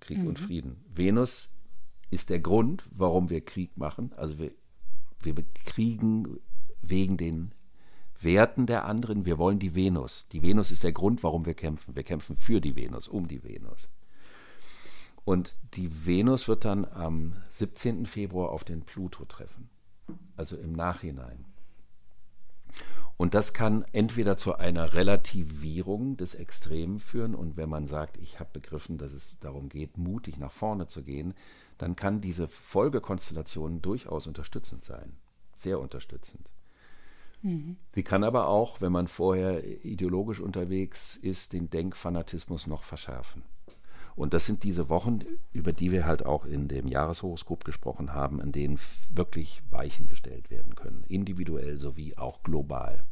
Krieg 0.00 0.18
mhm. 0.18 0.28
und 0.28 0.38
Frieden. 0.38 0.84
Venus 0.94 1.50
ist 2.10 2.30
der 2.30 2.40
Grund, 2.40 2.84
warum 2.90 3.30
wir 3.30 3.44
Krieg 3.44 3.76
machen. 3.76 4.12
Also 4.16 4.38
wir, 4.38 4.52
wir 5.20 5.34
bekriegen 5.34 6.38
wegen 6.82 7.16
den 7.16 7.52
Werten 8.20 8.66
der 8.66 8.84
anderen. 8.84 9.24
Wir 9.24 9.38
wollen 9.38 9.58
die 9.58 9.74
Venus. 9.74 10.28
Die 10.28 10.42
Venus 10.42 10.70
ist 10.70 10.84
der 10.84 10.92
Grund, 10.92 11.22
warum 11.22 11.46
wir 11.46 11.54
kämpfen. 11.54 11.96
Wir 11.96 12.04
kämpfen 12.04 12.36
für 12.36 12.60
die 12.60 12.76
Venus, 12.76 13.08
um 13.08 13.26
die 13.26 13.42
Venus. 13.42 13.88
Und 15.24 15.56
die 15.74 16.06
Venus 16.06 16.48
wird 16.48 16.64
dann 16.64 16.84
am 16.84 17.34
17. 17.48 18.06
Februar 18.06 18.50
auf 18.50 18.62
den 18.62 18.82
Pluto 18.82 19.24
treffen. 19.24 19.70
Also 20.36 20.56
im 20.56 20.72
Nachhinein. 20.72 21.44
Und 23.16 23.34
das 23.34 23.54
kann 23.54 23.84
entweder 23.92 24.36
zu 24.36 24.56
einer 24.56 24.94
Relativierung 24.94 26.16
des 26.16 26.34
Extremen 26.34 26.98
führen 26.98 27.34
und 27.34 27.56
wenn 27.56 27.68
man 27.68 27.86
sagt, 27.86 28.16
ich 28.16 28.40
habe 28.40 28.50
begriffen, 28.52 28.98
dass 28.98 29.12
es 29.12 29.38
darum 29.38 29.68
geht, 29.68 29.96
mutig 29.96 30.38
nach 30.38 30.50
vorne 30.50 30.88
zu 30.88 31.02
gehen, 31.04 31.34
dann 31.78 31.94
kann 31.94 32.20
diese 32.20 32.48
Folgekonstellation 32.48 33.82
durchaus 33.82 34.26
unterstützend 34.26 34.84
sein. 34.84 35.16
Sehr 35.54 35.78
unterstützend. 35.78 36.50
Mhm. 37.42 37.76
Sie 37.94 38.02
kann 38.02 38.24
aber 38.24 38.48
auch, 38.48 38.80
wenn 38.80 38.92
man 38.92 39.06
vorher 39.06 39.84
ideologisch 39.84 40.40
unterwegs 40.40 41.16
ist, 41.16 41.52
den 41.52 41.70
Denkfanatismus 41.70 42.66
noch 42.66 42.82
verschärfen. 42.82 43.44
Und 44.16 44.32
das 44.32 44.46
sind 44.46 44.62
diese 44.62 44.88
Wochen, 44.88 45.20
über 45.52 45.72
die 45.72 45.90
wir 45.90 46.06
halt 46.06 46.24
auch 46.24 46.44
in 46.44 46.68
dem 46.68 46.86
Jahreshoroskop 46.86 47.64
gesprochen 47.64 48.12
haben, 48.12 48.40
an 48.40 48.52
denen 48.52 48.78
wirklich 49.12 49.62
Weichen 49.70 50.06
gestellt 50.06 50.50
werden 50.50 50.76
können, 50.76 51.04
individuell 51.08 51.78
sowie 51.78 52.16
auch 52.16 52.42
global. 52.42 53.04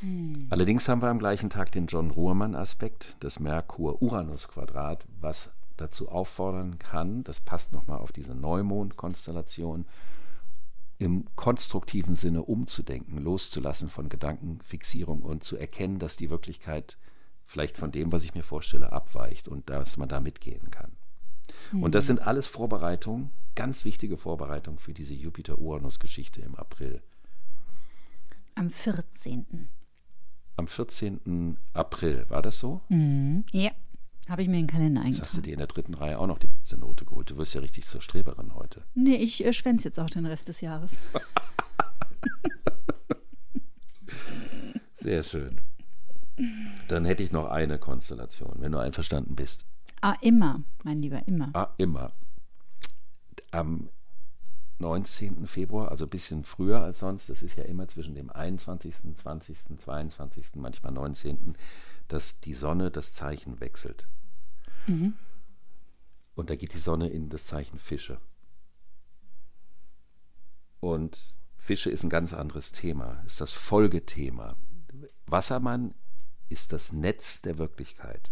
Hm. 0.00 0.46
Allerdings 0.50 0.88
haben 0.88 1.02
wir 1.02 1.08
am 1.08 1.18
gleichen 1.18 1.50
Tag 1.50 1.72
den 1.72 1.86
John 1.86 2.10
Ruhrmann-Aspekt, 2.10 3.16
das 3.20 3.40
Merkur-Uranus-Quadrat, 3.40 5.04
was 5.20 5.50
dazu 5.76 6.08
auffordern 6.08 6.78
kann, 6.78 7.22
das 7.24 7.40
passt 7.40 7.72
nochmal 7.72 7.98
auf 7.98 8.12
diese 8.12 8.34
Neumond-Konstellation, 8.34 9.84
im 10.98 11.26
konstruktiven 11.36 12.16
Sinne 12.16 12.42
umzudenken, 12.42 13.18
loszulassen 13.18 13.88
von 13.88 14.08
Gedankenfixierung 14.08 15.22
und 15.22 15.44
zu 15.44 15.56
erkennen, 15.56 16.00
dass 16.00 16.16
die 16.16 16.28
Wirklichkeit 16.28 16.98
vielleicht 17.48 17.78
von 17.78 17.90
dem, 17.90 18.12
was 18.12 18.24
ich 18.24 18.34
mir 18.34 18.44
vorstelle, 18.44 18.92
abweicht 18.92 19.48
und 19.48 19.68
dass 19.70 19.96
man 19.96 20.08
da 20.08 20.20
mitgehen 20.20 20.70
kann. 20.70 20.92
Mhm. 21.72 21.82
Und 21.82 21.94
das 21.94 22.06
sind 22.06 22.20
alles 22.20 22.46
Vorbereitungen, 22.46 23.30
ganz 23.54 23.84
wichtige 23.84 24.16
Vorbereitungen 24.16 24.78
für 24.78 24.92
diese 24.92 25.14
Jupiter-Uranus-Geschichte 25.14 26.42
im 26.42 26.54
April. 26.54 27.02
Am 28.54 28.70
14. 28.70 29.68
Am 30.56 30.68
14. 30.68 31.56
April, 31.72 32.26
war 32.28 32.42
das 32.42 32.58
so? 32.58 32.82
Mhm. 32.90 33.44
Ja. 33.52 33.70
Habe 34.28 34.42
ich 34.42 34.48
mir 34.48 34.58
in 34.58 34.66
den 34.66 34.70
Kalender 34.70 35.00
eingetragen. 35.00 35.22
Jetzt 35.22 35.28
hast 35.28 35.36
du 35.38 35.40
dir 35.40 35.54
in 35.54 35.58
der 35.58 35.68
dritten 35.68 35.94
Reihe 35.94 36.18
auch 36.18 36.26
noch 36.26 36.38
die 36.38 36.48
beste 36.48 36.76
Note 36.76 37.06
geholt. 37.06 37.30
Du 37.30 37.38
wirst 37.38 37.54
ja 37.54 37.62
richtig 37.62 37.86
zur 37.86 38.02
Streberin 38.02 38.54
heute. 38.54 38.84
Nee, 38.94 39.16
ich 39.16 39.42
äh, 39.42 39.54
schwänze 39.54 39.88
jetzt 39.88 39.98
auch 39.98 40.10
den 40.10 40.26
Rest 40.26 40.48
des 40.48 40.60
Jahres. 40.60 40.98
Sehr 44.96 45.22
schön. 45.22 45.62
Dann 46.88 47.04
hätte 47.04 47.22
ich 47.22 47.32
noch 47.32 47.48
eine 47.48 47.78
Konstellation, 47.78 48.56
wenn 48.58 48.72
du 48.72 48.78
einverstanden 48.78 49.34
bist. 49.34 49.64
Ah, 50.00 50.16
immer, 50.20 50.62
mein 50.84 51.02
Lieber, 51.02 51.26
immer. 51.26 51.50
Ah, 51.54 51.74
immer. 51.76 52.12
Am 53.50 53.88
19. 54.78 55.46
Februar, 55.46 55.90
also 55.90 56.04
ein 56.04 56.10
bisschen 56.10 56.44
früher 56.44 56.82
als 56.82 57.00
sonst, 57.00 57.28
das 57.28 57.42
ist 57.42 57.56
ja 57.56 57.64
immer 57.64 57.88
zwischen 57.88 58.14
dem 58.14 58.30
21., 58.30 59.16
20., 59.16 59.78
22., 59.78 60.56
manchmal 60.56 60.92
19., 60.92 61.56
dass 62.06 62.38
die 62.40 62.54
Sonne 62.54 62.90
das 62.90 63.12
Zeichen 63.12 63.60
wechselt. 63.60 64.06
Mhm. 64.86 65.14
Und 66.34 66.50
da 66.50 66.54
geht 66.54 66.74
die 66.74 66.78
Sonne 66.78 67.08
in 67.08 67.28
das 67.28 67.46
Zeichen 67.46 67.78
Fische. 67.78 68.20
Und 70.78 71.34
Fische 71.56 71.90
ist 71.90 72.04
ein 72.04 72.10
ganz 72.10 72.32
anderes 72.32 72.70
Thema, 72.70 73.22
ist 73.26 73.40
das 73.40 73.52
Folgethema. 73.52 74.56
Wassermann 75.26 75.94
ist 76.48 76.72
das 76.72 76.92
Netz 76.92 77.42
der 77.42 77.58
Wirklichkeit. 77.58 78.30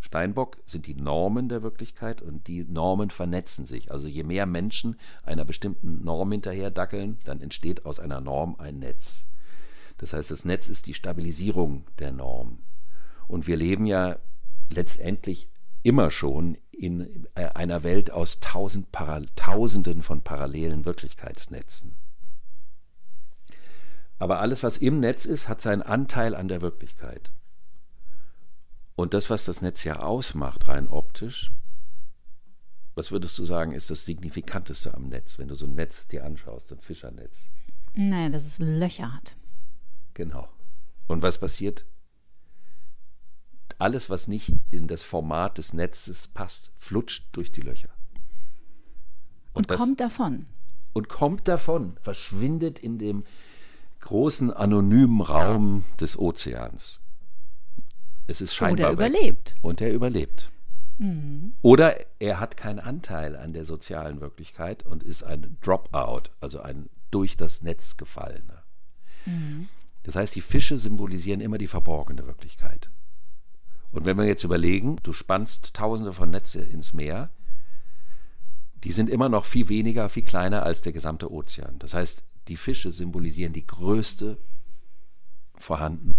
Steinbock 0.00 0.58
sind 0.64 0.86
die 0.86 0.94
Normen 0.94 1.48
der 1.48 1.62
Wirklichkeit 1.62 2.22
und 2.22 2.46
die 2.46 2.64
Normen 2.64 3.10
vernetzen 3.10 3.66
sich. 3.66 3.90
Also 3.90 4.06
je 4.06 4.22
mehr 4.22 4.46
Menschen 4.46 4.96
einer 5.24 5.44
bestimmten 5.44 6.04
Norm 6.04 6.30
hinterher 6.32 6.70
dackeln, 6.70 7.18
dann 7.24 7.40
entsteht 7.40 7.86
aus 7.86 7.98
einer 7.98 8.20
Norm 8.20 8.56
ein 8.58 8.78
Netz. 8.78 9.26
Das 9.98 10.12
heißt, 10.12 10.30
das 10.30 10.44
Netz 10.44 10.68
ist 10.68 10.86
die 10.86 10.94
Stabilisierung 10.94 11.86
der 11.98 12.12
Norm. 12.12 12.58
Und 13.26 13.46
wir 13.46 13.56
leben 13.56 13.86
ja 13.86 14.18
letztendlich 14.70 15.48
immer 15.82 16.10
schon 16.10 16.56
in 16.72 17.26
äh, 17.34 17.46
einer 17.54 17.82
Welt 17.82 18.10
aus 18.10 18.40
tausend 18.40 18.88
Tausenden 19.36 20.02
von 20.02 20.20
parallelen 20.20 20.84
Wirklichkeitsnetzen. 20.84 21.94
Aber 24.18 24.40
alles, 24.40 24.62
was 24.62 24.78
im 24.78 25.00
Netz 25.00 25.24
ist, 25.24 25.48
hat 25.48 25.60
seinen 25.60 25.82
Anteil 25.82 26.34
an 26.34 26.48
der 26.48 26.62
Wirklichkeit. 26.62 27.32
Und 28.94 29.12
das, 29.12 29.28
was 29.28 29.44
das 29.44 29.60
Netz 29.60 29.84
ja 29.84 30.00
ausmacht, 30.00 30.68
rein 30.68 30.88
optisch, 30.88 31.52
was 32.94 33.12
würdest 33.12 33.38
du 33.38 33.44
sagen, 33.44 33.72
ist 33.72 33.90
das 33.90 34.06
Signifikanteste 34.06 34.94
am 34.94 35.08
Netz, 35.08 35.38
wenn 35.38 35.48
du 35.48 35.54
so 35.54 35.66
ein 35.66 35.74
Netz 35.74 36.08
dir 36.08 36.24
anschaust, 36.24 36.72
ein 36.72 36.80
Fischernetz? 36.80 37.50
Naja, 37.94 38.30
dass 38.30 38.46
es 38.46 38.58
Löcher 38.58 39.12
hat. 39.12 39.36
Genau. 40.14 40.48
Und 41.06 41.20
was 41.20 41.38
passiert? 41.38 41.84
Alles, 43.78 44.08
was 44.08 44.28
nicht 44.28 44.54
in 44.70 44.86
das 44.86 45.02
Format 45.02 45.58
des 45.58 45.74
Netzes 45.74 46.28
passt, 46.28 46.72
flutscht 46.74 47.26
durch 47.32 47.52
die 47.52 47.60
Löcher. 47.60 47.90
Und, 49.52 49.64
und 49.64 49.70
das, 49.70 49.80
kommt 49.80 50.00
davon. 50.00 50.46
Und 50.94 51.10
kommt 51.10 51.48
davon, 51.48 51.98
verschwindet 52.00 52.78
in 52.78 52.98
dem 52.98 53.24
großen 54.06 54.52
anonymen 54.52 55.20
Raum 55.20 55.84
des 56.00 56.18
Ozeans. 56.18 57.00
Es 58.26 58.40
ist 58.40 58.54
scheinbar. 58.54 58.92
Oder 58.92 59.08
überlebt. 59.08 59.50
Weg. 59.50 59.58
Und 59.62 59.80
er 59.80 59.92
überlebt. 59.92 60.50
Mhm. 60.98 61.54
Oder 61.60 61.96
er 62.18 62.40
hat 62.40 62.56
keinen 62.56 62.78
Anteil 62.80 63.36
an 63.36 63.52
der 63.52 63.64
sozialen 63.64 64.20
Wirklichkeit 64.20 64.84
und 64.86 65.02
ist 65.02 65.22
ein 65.22 65.58
Dropout, 65.60 66.30
also 66.40 66.60
ein 66.60 66.88
durch 67.10 67.36
das 67.36 67.62
Netz 67.62 67.96
gefallener. 67.96 68.62
Mhm. 69.26 69.68
Das 70.04 70.16
heißt, 70.16 70.34
die 70.34 70.40
Fische 70.40 70.78
symbolisieren 70.78 71.40
immer 71.40 71.58
die 71.58 71.66
verborgene 71.66 72.26
Wirklichkeit. 72.26 72.90
Und 73.90 74.04
wenn 74.04 74.16
wir 74.16 74.24
jetzt 74.24 74.44
überlegen, 74.44 74.96
du 75.02 75.12
spannst 75.12 75.74
tausende 75.74 76.12
von 76.12 76.30
Netze 76.30 76.60
ins 76.60 76.92
Meer, 76.92 77.30
die 78.84 78.92
sind 78.92 79.10
immer 79.10 79.28
noch 79.28 79.44
viel 79.44 79.68
weniger, 79.68 80.08
viel 80.08 80.24
kleiner 80.24 80.62
als 80.62 80.80
der 80.80 80.92
gesamte 80.92 81.32
Ozean. 81.32 81.78
Das 81.78 81.94
heißt, 81.94 82.24
die 82.48 82.56
Fische 82.56 82.92
symbolisieren 82.92 83.52
die 83.52 83.66
größte 83.66 84.38
vorhandene 85.54 86.14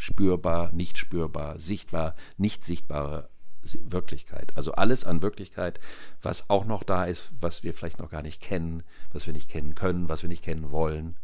spürbar, 0.00 0.72
nicht 0.72 0.96
spürbar, 0.96 1.58
sichtbar, 1.58 2.14
nicht 2.38 2.64
sichtbare 2.64 3.28
Wirklichkeit. 3.62 4.56
Also 4.56 4.72
alles 4.72 5.04
an 5.04 5.20
Wirklichkeit, 5.20 5.78
was 6.22 6.48
auch 6.48 6.64
noch 6.64 6.82
da 6.82 7.04
ist, 7.04 7.30
was 7.38 7.62
wir 7.62 7.74
vielleicht 7.74 7.98
noch 7.98 8.10
gar 8.10 8.22
nicht 8.22 8.40
kennen, 8.40 8.82
was 9.12 9.26
wir 9.26 9.34
nicht 9.34 9.50
kennen 9.50 9.74
können, 9.74 10.08
was 10.08 10.22
wir 10.22 10.30
nicht 10.30 10.42
kennen 10.42 10.70
wollen. 10.70 11.16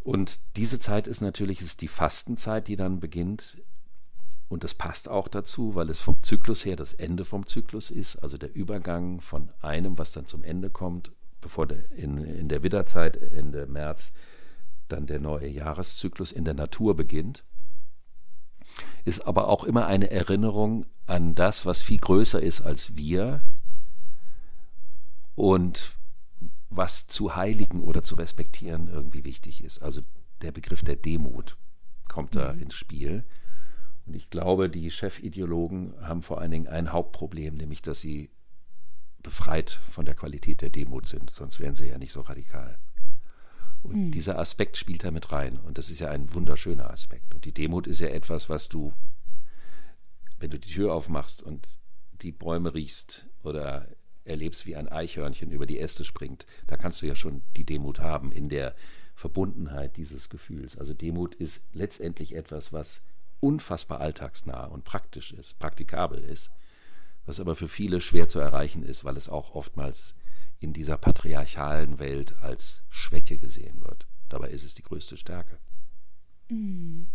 Und 0.00 0.38
diese 0.54 0.78
Zeit 0.78 1.08
ist 1.08 1.20
natürlich 1.20 1.60
ist 1.60 1.80
die 1.80 1.88
Fastenzeit, 1.88 2.68
die 2.68 2.76
dann 2.76 3.00
beginnt. 3.00 3.60
Und 4.48 4.62
das 4.62 4.74
passt 4.74 5.08
auch 5.08 5.26
dazu, 5.26 5.74
weil 5.74 5.90
es 5.90 5.98
vom 5.98 6.22
Zyklus 6.22 6.64
her 6.64 6.76
das 6.76 6.94
Ende 6.94 7.24
vom 7.24 7.44
Zyklus 7.46 7.90
ist, 7.90 8.16
also 8.16 8.38
der 8.38 8.54
Übergang 8.54 9.20
von 9.20 9.50
einem, 9.60 9.98
was 9.98 10.12
dann 10.12 10.26
zum 10.26 10.44
Ende 10.44 10.70
kommt, 10.70 11.10
bevor 11.40 11.66
der 11.66 11.90
in, 11.92 12.18
in 12.18 12.48
der 12.48 12.62
Widderzeit 12.62 13.16
Ende 13.16 13.66
März 13.66 14.12
dann 14.88 15.06
der 15.06 15.20
neue 15.20 15.48
Jahreszyklus 15.48 16.32
in 16.32 16.44
der 16.44 16.54
Natur 16.54 16.96
beginnt, 16.96 17.44
ist 19.04 19.26
aber 19.26 19.48
auch 19.48 19.64
immer 19.64 19.86
eine 19.86 20.10
Erinnerung 20.10 20.86
an 21.06 21.34
das, 21.34 21.66
was 21.66 21.80
viel 21.80 21.98
größer 21.98 22.42
ist 22.42 22.60
als 22.60 22.96
wir 22.96 23.40
und 25.34 25.96
was 26.70 27.06
zu 27.06 27.36
heiligen 27.36 27.82
oder 27.82 28.02
zu 28.02 28.14
respektieren 28.14 28.88
irgendwie 28.88 29.24
wichtig 29.24 29.64
ist. 29.64 29.80
Also 29.80 30.02
der 30.42 30.52
Begriff 30.52 30.82
der 30.82 30.96
Demut 30.96 31.56
kommt 32.08 32.36
da 32.36 32.52
mhm. 32.52 32.62
ins 32.62 32.74
Spiel. 32.74 33.24
Und 34.06 34.14
ich 34.14 34.30
glaube, 34.30 34.68
die 34.68 34.90
Chefideologen 34.90 35.94
haben 36.00 36.22
vor 36.22 36.40
allen 36.40 36.50
Dingen 36.50 36.66
ein 36.66 36.92
Hauptproblem, 36.92 37.56
nämlich 37.56 37.82
dass 37.82 38.00
sie 38.00 38.30
befreit 39.22 39.70
von 39.70 40.04
der 40.04 40.14
Qualität 40.14 40.62
der 40.62 40.70
Demut 40.70 41.08
sind, 41.08 41.30
sonst 41.30 41.60
wären 41.60 41.74
sie 41.74 41.88
ja 41.88 41.98
nicht 41.98 42.12
so 42.12 42.20
radikal. 42.20 42.78
Und 43.82 44.06
mhm. 44.06 44.10
dieser 44.10 44.38
Aspekt 44.38 44.76
spielt 44.76 45.04
da 45.04 45.10
mit 45.10 45.32
rein. 45.32 45.58
Und 45.58 45.78
das 45.78 45.90
ist 45.90 46.00
ja 46.00 46.10
ein 46.10 46.32
wunderschöner 46.34 46.90
Aspekt. 46.90 47.34
Und 47.34 47.44
die 47.44 47.52
Demut 47.52 47.86
ist 47.86 48.00
ja 48.00 48.08
etwas, 48.08 48.48
was 48.48 48.68
du, 48.68 48.92
wenn 50.38 50.50
du 50.50 50.58
die 50.58 50.70
Tür 50.70 50.94
aufmachst 50.94 51.42
und 51.42 51.78
die 52.22 52.32
Bäume 52.32 52.74
riechst 52.74 53.26
oder 53.42 53.88
erlebst, 54.24 54.66
wie 54.66 54.76
ein 54.76 54.88
Eichhörnchen 54.88 55.50
über 55.50 55.66
die 55.66 55.78
Äste 55.78 56.04
springt, 56.04 56.46
da 56.66 56.76
kannst 56.76 57.02
du 57.02 57.06
ja 57.06 57.14
schon 57.14 57.42
die 57.56 57.64
Demut 57.64 58.00
haben 58.00 58.32
in 58.32 58.48
der 58.48 58.74
Verbundenheit 59.14 59.96
dieses 59.96 60.28
Gefühls. 60.28 60.76
Also 60.76 60.94
Demut 60.94 61.34
ist 61.34 61.62
letztendlich 61.72 62.34
etwas, 62.34 62.72
was 62.72 63.02
unfassbar 63.40 64.00
alltagsnah 64.00 64.66
und 64.66 64.84
praktisch 64.84 65.32
ist, 65.32 65.58
praktikabel 65.58 66.18
ist, 66.18 66.50
was 67.28 67.40
aber 67.40 67.54
für 67.54 67.68
viele 67.68 68.00
schwer 68.00 68.28
zu 68.28 68.38
erreichen 68.38 68.82
ist, 68.82 69.04
weil 69.04 69.16
es 69.16 69.28
auch 69.28 69.54
oftmals 69.54 70.14
in 70.60 70.72
dieser 70.72 70.96
patriarchalen 70.96 71.98
Welt 71.98 72.34
als 72.40 72.82
Schwäche 72.88 73.36
gesehen 73.36 73.82
wird. 73.82 74.06
Dabei 74.28 74.48
ist 74.48 74.64
es 74.64 74.74
die 74.74 74.82
größte 74.82 75.16
Stärke. 75.16 75.58
Mhm. 76.48 77.08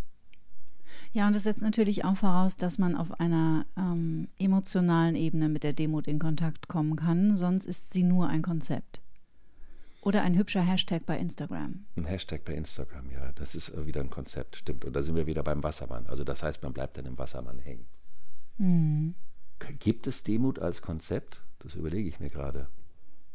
Ja, 1.11 1.25
und 1.25 1.35
das 1.35 1.43
setzt 1.43 1.63
natürlich 1.63 2.05
auch 2.05 2.15
voraus, 2.15 2.57
dass 2.57 2.77
man 2.77 2.95
auf 2.95 3.19
einer 3.19 3.65
ähm, 3.75 4.27
emotionalen 4.37 5.15
Ebene 5.15 5.49
mit 5.49 5.63
der 5.63 5.73
Demut 5.73 6.07
in 6.07 6.19
Kontakt 6.19 6.67
kommen 6.67 6.95
kann, 6.95 7.35
sonst 7.35 7.65
ist 7.65 7.91
sie 7.91 8.03
nur 8.03 8.29
ein 8.29 8.43
Konzept. 8.43 9.01
Oder 10.01 10.21
ein 10.21 10.37
hübscher 10.37 10.61
Hashtag 10.61 11.07
bei 11.07 11.17
Instagram. 11.17 11.85
Ein 11.95 12.05
Hashtag 12.05 12.45
bei 12.45 12.53
Instagram, 12.53 13.09
ja. 13.09 13.31
Das 13.31 13.55
ist 13.55 13.85
wieder 13.85 14.01
ein 14.01 14.09
Konzept, 14.11 14.57
stimmt. 14.57 14.85
Und 14.85 14.93
da 14.93 15.01
sind 15.01 15.15
wir 15.15 15.25
wieder 15.25 15.43
beim 15.43 15.63
Wassermann. 15.63 16.05
Also 16.05 16.23
das 16.23 16.43
heißt, 16.43 16.61
man 16.61 16.73
bleibt 16.73 16.97
dann 16.97 17.05
im 17.05 17.17
Wassermann 17.17 17.57
hängen. 17.57 17.87
Mhm. 18.57 19.15
Gibt 19.79 20.07
es 20.07 20.23
Demut 20.23 20.59
als 20.59 20.81
Konzept? 20.81 21.41
Das 21.59 21.75
überlege 21.75 22.09
ich 22.09 22.19
mir 22.19 22.29
gerade. 22.29 22.67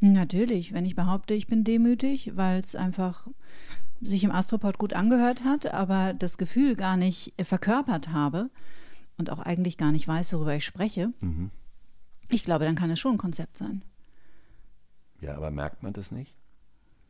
Natürlich, 0.00 0.72
wenn 0.72 0.85
ich 0.85 0.94
behaupte, 0.94 1.35
ich 1.35 1.46
bin 1.46 1.64
demütig, 1.64 2.37
weil 2.37 2.61
es 2.61 2.76
einfach 2.76 3.26
sich 4.00 4.22
im 4.22 4.31
Astropod 4.31 4.78
gut 4.78 4.92
angehört 4.92 5.44
hat, 5.44 5.66
aber 5.66 6.14
das 6.14 6.38
Gefühl 6.38 6.76
gar 6.76 6.96
nicht 6.96 7.35
verkörpert 7.42 8.12
habe 8.12 8.50
und 9.16 9.31
auch 9.31 9.40
eigentlich 9.40 9.76
gar 9.76 9.90
nicht 9.90 10.07
weiß, 10.07 10.33
worüber 10.35 10.54
ich 10.54 10.64
spreche, 10.64 11.12
mhm. 11.20 11.50
ich 12.31 12.44
glaube, 12.44 12.64
dann 12.64 12.76
kann 12.76 12.90
es 12.90 13.00
schon 13.00 13.14
ein 13.14 13.18
Konzept 13.18 13.57
sein. 13.57 13.85
Ja, 15.20 15.37
aber 15.37 15.50
merkt 15.50 15.83
man 15.83 15.92
das 15.92 16.12
nicht? 16.12 16.37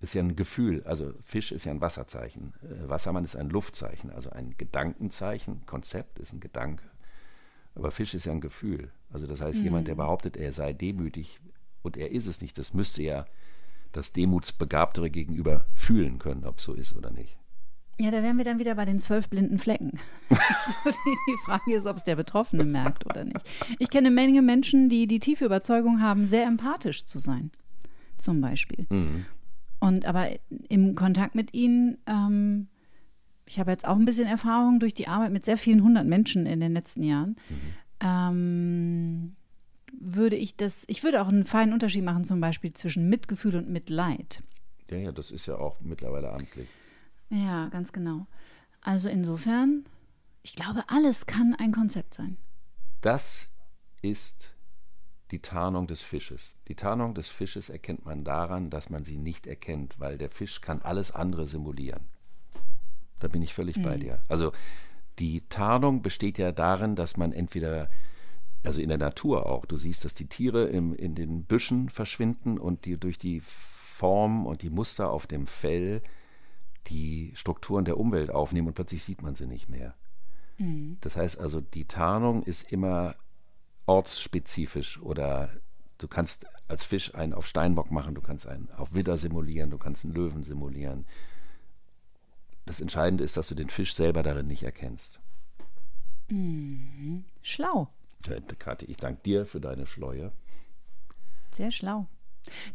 Ist 0.00 0.14
ja 0.14 0.22
ein 0.22 0.36
Gefühl. 0.36 0.82
Also 0.84 1.12
Fisch 1.20 1.52
ist 1.52 1.64
ja 1.64 1.72
ein 1.72 1.80
Wasserzeichen. 1.80 2.54
Äh, 2.62 2.88
Wassermann 2.88 3.24
ist 3.24 3.36
ein 3.36 3.50
Luftzeichen, 3.50 4.10
also 4.10 4.30
ein 4.30 4.56
Gedankenzeichen. 4.56 5.66
Konzept 5.66 6.18
ist 6.20 6.32
ein 6.32 6.40
Gedanke. 6.40 6.84
Aber 7.74 7.90
Fisch 7.90 8.14
ist 8.14 8.24
ja 8.24 8.32
ein 8.32 8.40
Gefühl. 8.40 8.92
Also 9.10 9.26
das 9.26 9.40
heißt, 9.40 9.58
mhm. 9.58 9.64
jemand, 9.64 9.88
der 9.88 9.94
behauptet, 9.94 10.36
er 10.36 10.52
sei 10.52 10.72
demütig, 10.72 11.40
und 11.82 11.96
er 11.96 12.10
ist 12.10 12.26
es 12.26 12.40
nicht. 12.42 12.58
Das 12.58 12.74
müsste 12.74 13.02
ja 13.02 13.24
das 13.92 14.12
Demutsbegabtere 14.12 15.10
gegenüber 15.10 15.64
fühlen 15.74 16.18
können, 16.18 16.44
ob 16.44 16.60
so 16.60 16.74
ist 16.74 16.94
oder 16.96 17.10
nicht. 17.10 17.38
Ja, 18.00 18.12
da 18.12 18.22
wären 18.22 18.36
wir 18.36 18.44
dann 18.44 18.60
wieder 18.60 18.76
bei 18.76 18.84
den 18.84 19.00
zwölf 19.00 19.28
blinden 19.28 19.58
Flecken. 19.58 19.98
also 20.30 20.98
die, 21.04 21.36
Frage 21.44 21.74
ist, 21.74 21.86
ob 21.86 21.96
es 21.96 22.04
der 22.04 22.14
Betroffene 22.14 22.64
merkt 22.64 23.06
oder 23.06 23.24
nicht. 23.24 23.40
Ich 23.80 23.90
kenne 23.90 24.10
Menge 24.10 24.40
Menschen, 24.40 24.88
die 24.88 25.08
die 25.08 25.18
tiefe 25.18 25.46
Überzeugung 25.46 26.00
haben, 26.00 26.26
sehr 26.26 26.46
empathisch 26.46 27.04
zu 27.04 27.18
sein, 27.18 27.50
zum 28.16 28.40
Beispiel. 28.40 28.86
Mhm. 28.90 29.26
Und 29.80 30.06
aber 30.06 30.28
im 30.68 30.94
Kontakt 30.94 31.34
mit 31.34 31.54
ihnen, 31.54 31.98
ähm, 32.06 32.68
ich 33.46 33.58
habe 33.58 33.72
jetzt 33.72 33.86
auch 33.86 33.96
ein 33.96 34.04
bisschen 34.04 34.28
Erfahrung 34.28 34.78
durch 34.78 34.94
die 34.94 35.08
Arbeit 35.08 35.32
mit 35.32 35.44
sehr 35.44 35.56
vielen 35.56 35.82
hundert 35.82 36.06
Menschen 36.06 36.46
in 36.46 36.60
den 36.60 36.74
letzten 36.74 37.02
Jahren. 37.02 37.36
Mhm. 37.48 37.74
Ähm, 38.00 39.36
würde 40.00 40.36
ich 40.36 40.56
das, 40.56 40.84
ich 40.86 41.02
würde 41.02 41.22
auch 41.22 41.28
einen 41.28 41.44
feinen 41.44 41.72
Unterschied 41.72 42.04
machen, 42.04 42.24
zum 42.24 42.40
Beispiel 42.40 42.72
zwischen 42.72 43.08
Mitgefühl 43.08 43.56
und 43.56 43.68
Mitleid. 43.68 44.42
Ja, 44.90 44.96
ja, 44.98 45.12
das 45.12 45.30
ist 45.30 45.46
ja 45.46 45.56
auch 45.56 45.80
mittlerweile 45.80 46.32
amtlich. 46.32 46.68
Ja, 47.30 47.68
ganz 47.68 47.92
genau. 47.92 48.26
Also 48.82 49.08
insofern, 49.08 49.84
ich 50.42 50.54
glaube, 50.54 50.84
alles 50.88 51.26
kann 51.26 51.54
ein 51.58 51.72
Konzept 51.72 52.14
sein. 52.14 52.36
Das 53.00 53.50
ist 54.02 54.54
die 55.30 55.40
Tarnung 55.40 55.86
des 55.86 56.00
Fisches. 56.00 56.54
Die 56.68 56.74
Tarnung 56.74 57.14
des 57.14 57.28
Fisches 57.28 57.68
erkennt 57.68 58.04
man 58.04 58.24
daran, 58.24 58.70
dass 58.70 58.88
man 58.88 59.04
sie 59.04 59.18
nicht 59.18 59.46
erkennt, 59.46 60.00
weil 60.00 60.16
der 60.16 60.30
Fisch 60.30 60.60
kann 60.60 60.80
alles 60.80 61.10
andere 61.10 61.46
simulieren. 61.46 62.08
Da 63.18 63.28
bin 63.28 63.42
ich 63.42 63.52
völlig 63.52 63.76
hm. 63.76 63.82
bei 63.82 63.98
dir. 63.98 64.22
Also 64.28 64.52
die 65.18 65.42
Tarnung 65.48 66.02
besteht 66.02 66.38
ja 66.38 66.52
darin, 66.52 66.94
dass 66.94 67.16
man 67.16 67.32
entweder 67.32 67.88
also 68.64 68.80
in 68.80 68.88
der 68.88 68.98
Natur 68.98 69.46
auch. 69.46 69.64
Du 69.66 69.76
siehst, 69.76 70.04
dass 70.04 70.14
die 70.14 70.26
Tiere 70.26 70.64
im, 70.64 70.92
in 70.92 71.14
den 71.14 71.44
Büschen 71.44 71.88
verschwinden 71.88 72.58
und 72.58 72.84
die 72.84 72.98
durch 72.98 73.18
die 73.18 73.40
Formen 73.40 74.46
und 74.46 74.62
die 74.62 74.70
Muster 74.70 75.10
auf 75.10 75.26
dem 75.26 75.46
Fell 75.46 76.02
die 76.86 77.32
Strukturen 77.34 77.84
der 77.84 77.98
Umwelt 77.98 78.30
aufnehmen 78.30 78.68
und 78.68 78.74
plötzlich 78.74 79.02
sieht 79.02 79.22
man 79.22 79.34
sie 79.34 79.46
nicht 79.46 79.68
mehr. 79.68 79.94
Mhm. 80.58 80.96
Das 81.00 81.16
heißt 81.16 81.38
also, 81.38 81.60
die 81.60 81.84
Tarnung 81.86 82.42
ist 82.42 82.72
immer 82.72 83.16
ortsspezifisch 83.86 85.00
oder 85.00 85.50
du 85.98 86.08
kannst 86.08 86.46
als 86.68 86.84
Fisch 86.84 87.14
einen 87.14 87.34
auf 87.34 87.46
Steinbock 87.46 87.90
machen, 87.90 88.14
du 88.14 88.20
kannst 88.20 88.46
einen 88.46 88.70
auf 88.76 88.94
Widder 88.94 89.16
simulieren, 89.16 89.70
du 89.70 89.78
kannst 89.78 90.04
einen 90.04 90.14
Löwen 90.14 90.44
simulieren. 90.44 91.06
Das 92.68 92.80
Entscheidende 92.80 93.24
ist, 93.24 93.38
dass 93.38 93.48
du 93.48 93.54
den 93.54 93.70
Fisch 93.70 93.94
selber 93.94 94.22
darin 94.22 94.46
nicht 94.46 94.62
erkennst. 94.62 95.20
Mhm. 96.28 97.24
Schlau. 97.40 97.88
Kathi, 98.58 98.84
ich 98.84 98.98
danke 98.98 99.22
dir 99.24 99.46
für 99.46 99.58
deine 99.58 99.86
Schleue. 99.86 100.32
Sehr 101.50 101.72
schlau. 101.72 102.06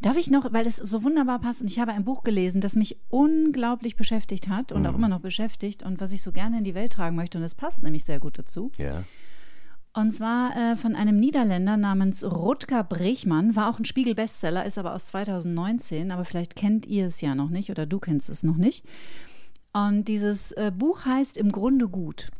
Darf 0.00 0.16
ich 0.16 0.30
noch, 0.30 0.52
weil 0.52 0.66
es 0.66 0.78
so 0.78 1.04
wunderbar 1.04 1.38
passt, 1.38 1.60
und 1.62 1.70
ich 1.70 1.78
habe 1.78 1.92
ein 1.92 2.04
Buch 2.04 2.24
gelesen, 2.24 2.60
das 2.60 2.74
mich 2.74 2.98
unglaublich 3.08 3.94
beschäftigt 3.94 4.48
hat 4.48 4.72
und 4.72 4.82
mhm. 4.82 4.86
auch 4.88 4.94
immer 4.96 5.08
noch 5.08 5.20
beschäftigt 5.20 5.84
und 5.84 6.00
was 6.00 6.10
ich 6.10 6.22
so 6.22 6.32
gerne 6.32 6.58
in 6.58 6.64
die 6.64 6.74
Welt 6.74 6.94
tragen 6.94 7.14
möchte, 7.14 7.38
und 7.38 7.44
es 7.44 7.54
passt 7.54 7.84
nämlich 7.84 8.02
sehr 8.02 8.18
gut 8.18 8.36
dazu. 8.36 8.72
Ja. 8.78 9.04
Und 9.92 10.10
zwar 10.10 10.56
äh, 10.56 10.74
von 10.74 10.96
einem 10.96 11.20
Niederländer 11.20 11.76
namens 11.76 12.24
Rutger 12.24 12.82
Brechmann, 12.82 13.54
war 13.54 13.70
auch 13.70 13.78
ein 13.78 13.84
Spiegel-Bestseller, 13.84 14.66
ist 14.66 14.76
aber 14.76 14.92
aus 14.92 15.06
2019, 15.06 16.10
aber 16.10 16.24
vielleicht 16.24 16.56
kennt 16.56 16.84
ihr 16.86 17.06
es 17.06 17.20
ja 17.20 17.36
noch 17.36 17.50
nicht 17.50 17.70
oder 17.70 17.86
du 17.86 18.00
kennst 18.00 18.28
es 18.28 18.42
noch 18.42 18.56
nicht. 18.56 18.84
Und 19.74 20.06
dieses 20.06 20.52
äh, 20.52 20.72
Buch 20.74 21.04
heißt 21.04 21.36
im 21.36 21.50
Grunde 21.52 21.88
gut. 21.88 22.30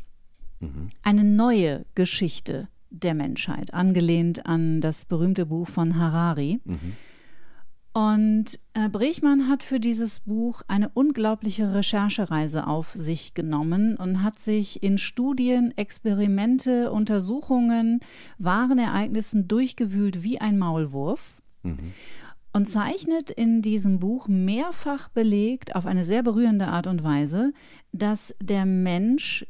Mhm. 0.61 0.89
Eine 1.03 1.25
neue 1.25 1.85
Geschichte 1.95 2.69
der 2.91 3.15
Menschheit, 3.15 3.75
angelehnt 3.75 4.47
an 4.47 4.81
das 4.81 5.05
berühmte 5.05 5.47
Buch 5.47 5.69
von 5.69 5.99
Harari. 5.99 6.61
Mhm. 6.65 6.97
Und 7.93 8.59
äh, 8.75 8.89
Brechmann 8.89 9.49
hat 9.49 9.63
für 9.63 9.79
dieses 9.79 10.21
Buch 10.21 10.63
eine 10.67 10.89
unglaubliche 10.95 11.75
Recherchereise 11.75 12.67
auf 12.67 12.93
sich 12.93 13.35
genommen 13.35 13.97
und 13.97 14.23
hat 14.23 14.41
sich 14.41 14.83
in 14.83 14.99
Studien, 14.99 15.73
Experimente, 15.77 16.91
Untersuchungen, 16.91 18.01
wahren 18.39 18.79
Ereignissen 18.79 19.47
durchgewühlt 19.47 20.25
wie 20.25 20.41
ein 20.41 20.59
Maulwurf. 20.59 21.37
Mhm. 21.63 21.95
Und 22.55 22.67
zeichnet 22.67 23.31
in 23.31 23.63
diesem 23.63 23.99
Buch 23.99 24.29
mehrfach 24.29 25.09
belegt 25.09 25.75
auf 25.75 25.87
eine 25.87 26.05
sehr 26.05 26.23
berührende 26.23 26.69
Art 26.69 26.87
und 26.87 27.03
Weise, 27.03 27.53
dass 27.91 28.33
der 28.41 28.65
Mensch, 28.65 29.45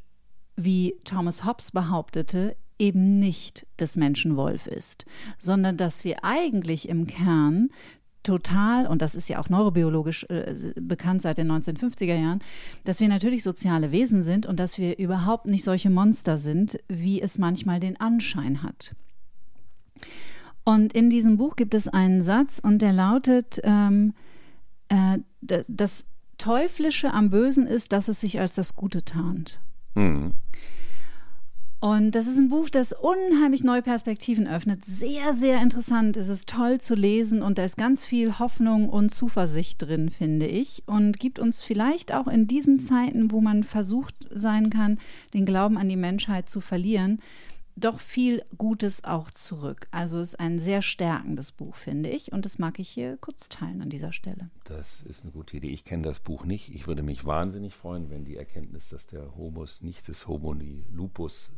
wie 0.57 0.97
Thomas 1.05 1.45
Hobbes 1.45 1.71
behauptete, 1.71 2.57
eben 2.79 3.19
nicht 3.19 3.67
des 3.79 3.97
Menschen 3.97 4.37
Wolf 4.37 4.67
ist, 4.67 5.05
sondern 5.39 5.77
dass 5.77 6.05
wir 6.05 6.25
eigentlich 6.25 6.89
im 6.89 7.07
Kern 7.07 7.69
total, 8.23 8.87
und 8.87 9.03
das 9.03 9.15
ist 9.15 9.29
ja 9.29 9.39
auch 9.39 9.51
neurobiologisch 9.51 10.25
äh, 10.31 10.73
bekannt 10.81 11.21
seit 11.21 11.37
den 11.37 11.53
1950er 11.53 12.15
Jahren, 12.17 12.43
dass 12.85 13.01
wir 13.01 13.09
natürlich 13.09 13.43
soziale 13.43 13.93
Wesen 13.93 14.23
sind 14.23 14.47
und 14.47 14.59
dass 14.59 14.79
wir 14.79 14.99
überhaupt 14.99 15.45
nicht 15.45 15.63
solche 15.63 15.91
Monster 15.91 16.39
sind, 16.39 16.79
wie 16.89 17.21
es 17.21 17.37
manchmal 17.37 17.81
den 17.81 18.01
Anschein 18.01 18.63
hat. 18.63 18.95
Und 20.65 20.93
in 20.95 21.11
diesem 21.11 21.37
Buch 21.37 21.57
gibt 21.57 21.75
es 21.75 21.89
einen 21.89 22.23
Satz 22.23 22.59
und 22.59 22.81
der 22.81 22.93
lautet, 22.93 23.61
ähm, 23.65 24.15
äh, 24.89 25.19
das 25.69 26.07
Teuflische 26.39 27.13
am 27.13 27.31
Bösen 27.31 27.67
ist, 27.67 27.93
dass 27.93 28.09
es 28.09 28.21
sich 28.21 28.41
als 28.41 28.55
das 28.55 28.75
Gute 28.75 29.05
tarnt. 29.05 29.61
Mhm. 29.95 30.33
Und 31.85 32.13
das 32.13 32.27
ist 32.27 32.39
ein 32.39 32.49
Buch, 32.49 32.71
das 32.71 32.95
unheimlich 32.95 33.63
neue 33.63 33.83
Perspektiven 33.83 34.49
öffnet. 34.49 34.87
Sehr, 34.87 35.35
sehr 35.35 35.61
interessant. 35.61 36.17
Es 36.17 36.31
ist 36.31 36.49
toll 36.49 36.81
zu 36.81 36.95
lesen 36.95 37.43
und 37.43 37.59
da 37.59 37.65
ist 37.65 37.77
ganz 37.77 38.07
viel 38.07 38.39
Hoffnung 38.39 38.89
und 38.89 39.11
Zuversicht 39.11 39.83
drin, 39.83 40.09
finde 40.09 40.47
ich. 40.47 40.83
Und 40.87 41.21
gibt 41.21 41.39
uns 41.39 41.63
vielleicht 41.63 42.15
auch 42.15 42.27
in 42.27 42.47
diesen 42.47 42.81
Zeiten, 42.81 43.31
wo 43.31 43.43
man 43.43 43.65
versucht 43.65 44.15
sein 44.31 44.71
kann, 44.71 44.99
den 45.35 45.45
Glauben 45.45 45.77
an 45.77 45.91
die 45.91 45.97
Menschheit 45.97 46.49
zu 46.49 46.63
verlieren, 46.63 47.21
doch 47.77 48.01
viel 48.01 48.43
Gutes 48.57 49.05
auch 49.05 49.31
zurück. 49.31 49.89
Also 49.91 50.21
es 50.21 50.29
ist 50.31 50.41
ein 50.41 50.59
sehr 50.59 50.83
stärkendes 50.83 51.53
Buch, 51.53 51.75
finde 51.75 52.09
ich. 52.09 52.33
Und 52.33 52.45
das 52.45 52.59
mag 52.59 52.79
ich 52.79 52.89
hier 52.89 53.17
kurz 53.17 53.49
teilen 53.49 53.83
an 53.83 53.91
dieser 53.91 54.13
Stelle. 54.13 54.51
Das 54.65 55.03
ist 55.03 55.23
eine 55.23 55.33
gute 55.33 55.57
Idee. 55.57 55.71
Ich 55.71 55.85
kenne 55.85 56.05
das 56.05 56.21
Buch 56.21 56.45
nicht. 56.45 56.75
Ich 56.75 56.87
würde 56.87 57.03
mich 57.03 57.25
wahnsinnig 57.25 57.75
freuen, 57.75 58.11
wenn 58.11 58.25
die 58.25 58.37
Erkenntnis, 58.37 58.89
dass 58.89 59.07
der 59.07 59.37
Homus 59.37 59.83
nicht 59.83 60.07
des 60.09 60.29
Homini 60.29 60.85
lupus, 60.93 61.53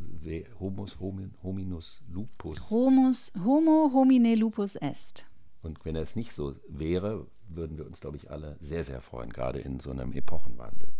Homus 0.58 0.98
homin, 1.00 1.34
hominus 1.42 2.02
lupus. 2.08 2.70
Homus, 2.70 3.32
homo 3.44 3.90
homine 3.92 4.34
lupus 4.34 4.76
est. 4.76 5.26
Und 5.62 5.84
wenn 5.84 5.96
es 5.96 6.16
nicht 6.16 6.32
so 6.32 6.54
wäre, 6.68 7.26
würden 7.48 7.76
wir 7.76 7.86
uns, 7.86 8.00
glaube 8.00 8.16
ich, 8.16 8.30
alle 8.30 8.56
sehr, 8.60 8.84
sehr 8.84 9.00
freuen, 9.00 9.30
gerade 9.30 9.58
in 9.58 9.80
so 9.80 9.90
einem 9.90 10.12
Epochenwandel. 10.12 10.92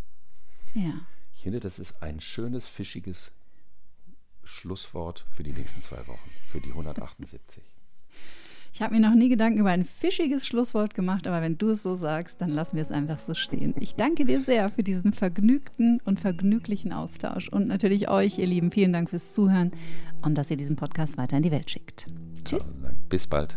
Ja. 0.74 1.00
Ich 1.34 1.42
finde, 1.42 1.60
das 1.60 1.78
ist 1.78 2.02
ein 2.02 2.20
schönes, 2.20 2.66
fischiges 2.66 3.32
Schlusswort 4.46 5.24
für 5.34 5.42
die 5.42 5.52
nächsten 5.52 5.82
zwei 5.82 5.98
Wochen, 6.06 6.30
für 6.48 6.60
die 6.60 6.70
178. 6.70 7.62
Ich 8.72 8.82
habe 8.82 8.94
mir 8.94 9.00
noch 9.00 9.14
nie 9.14 9.30
Gedanken 9.30 9.60
über 9.60 9.70
ein 9.70 9.86
fischiges 9.86 10.46
Schlusswort 10.46 10.92
gemacht, 10.94 11.26
aber 11.26 11.40
wenn 11.40 11.56
du 11.56 11.70
es 11.70 11.82
so 11.82 11.96
sagst, 11.96 12.42
dann 12.42 12.50
lassen 12.50 12.76
wir 12.76 12.82
es 12.82 12.92
einfach 12.92 13.18
so 13.18 13.32
stehen. 13.32 13.74
Ich 13.80 13.94
danke 13.94 14.26
dir 14.26 14.42
sehr 14.42 14.68
für 14.68 14.82
diesen 14.82 15.14
vergnügten 15.14 15.98
und 16.04 16.20
vergnüglichen 16.20 16.92
Austausch 16.92 17.48
und 17.48 17.68
natürlich 17.68 18.10
euch, 18.10 18.38
ihr 18.38 18.46
Lieben, 18.46 18.70
vielen 18.70 18.92
Dank 18.92 19.08
fürs 19.08 19.32
Zuhören 19.32 19.70
und 20.20 20.34
dass 20.36 20.50
ihr 20.50 20.58
diesen 20.58 20.76
Podcast 20.76 21.16
weiter 21.16 21.38
in 21.38 21.42
die 21.42 21.52
Welt 21.52 21.70
schickt. 21.70 22.06
Tschüss. 22.44 22.74
Bis 23.08 23.26
bald. 23.26 23.56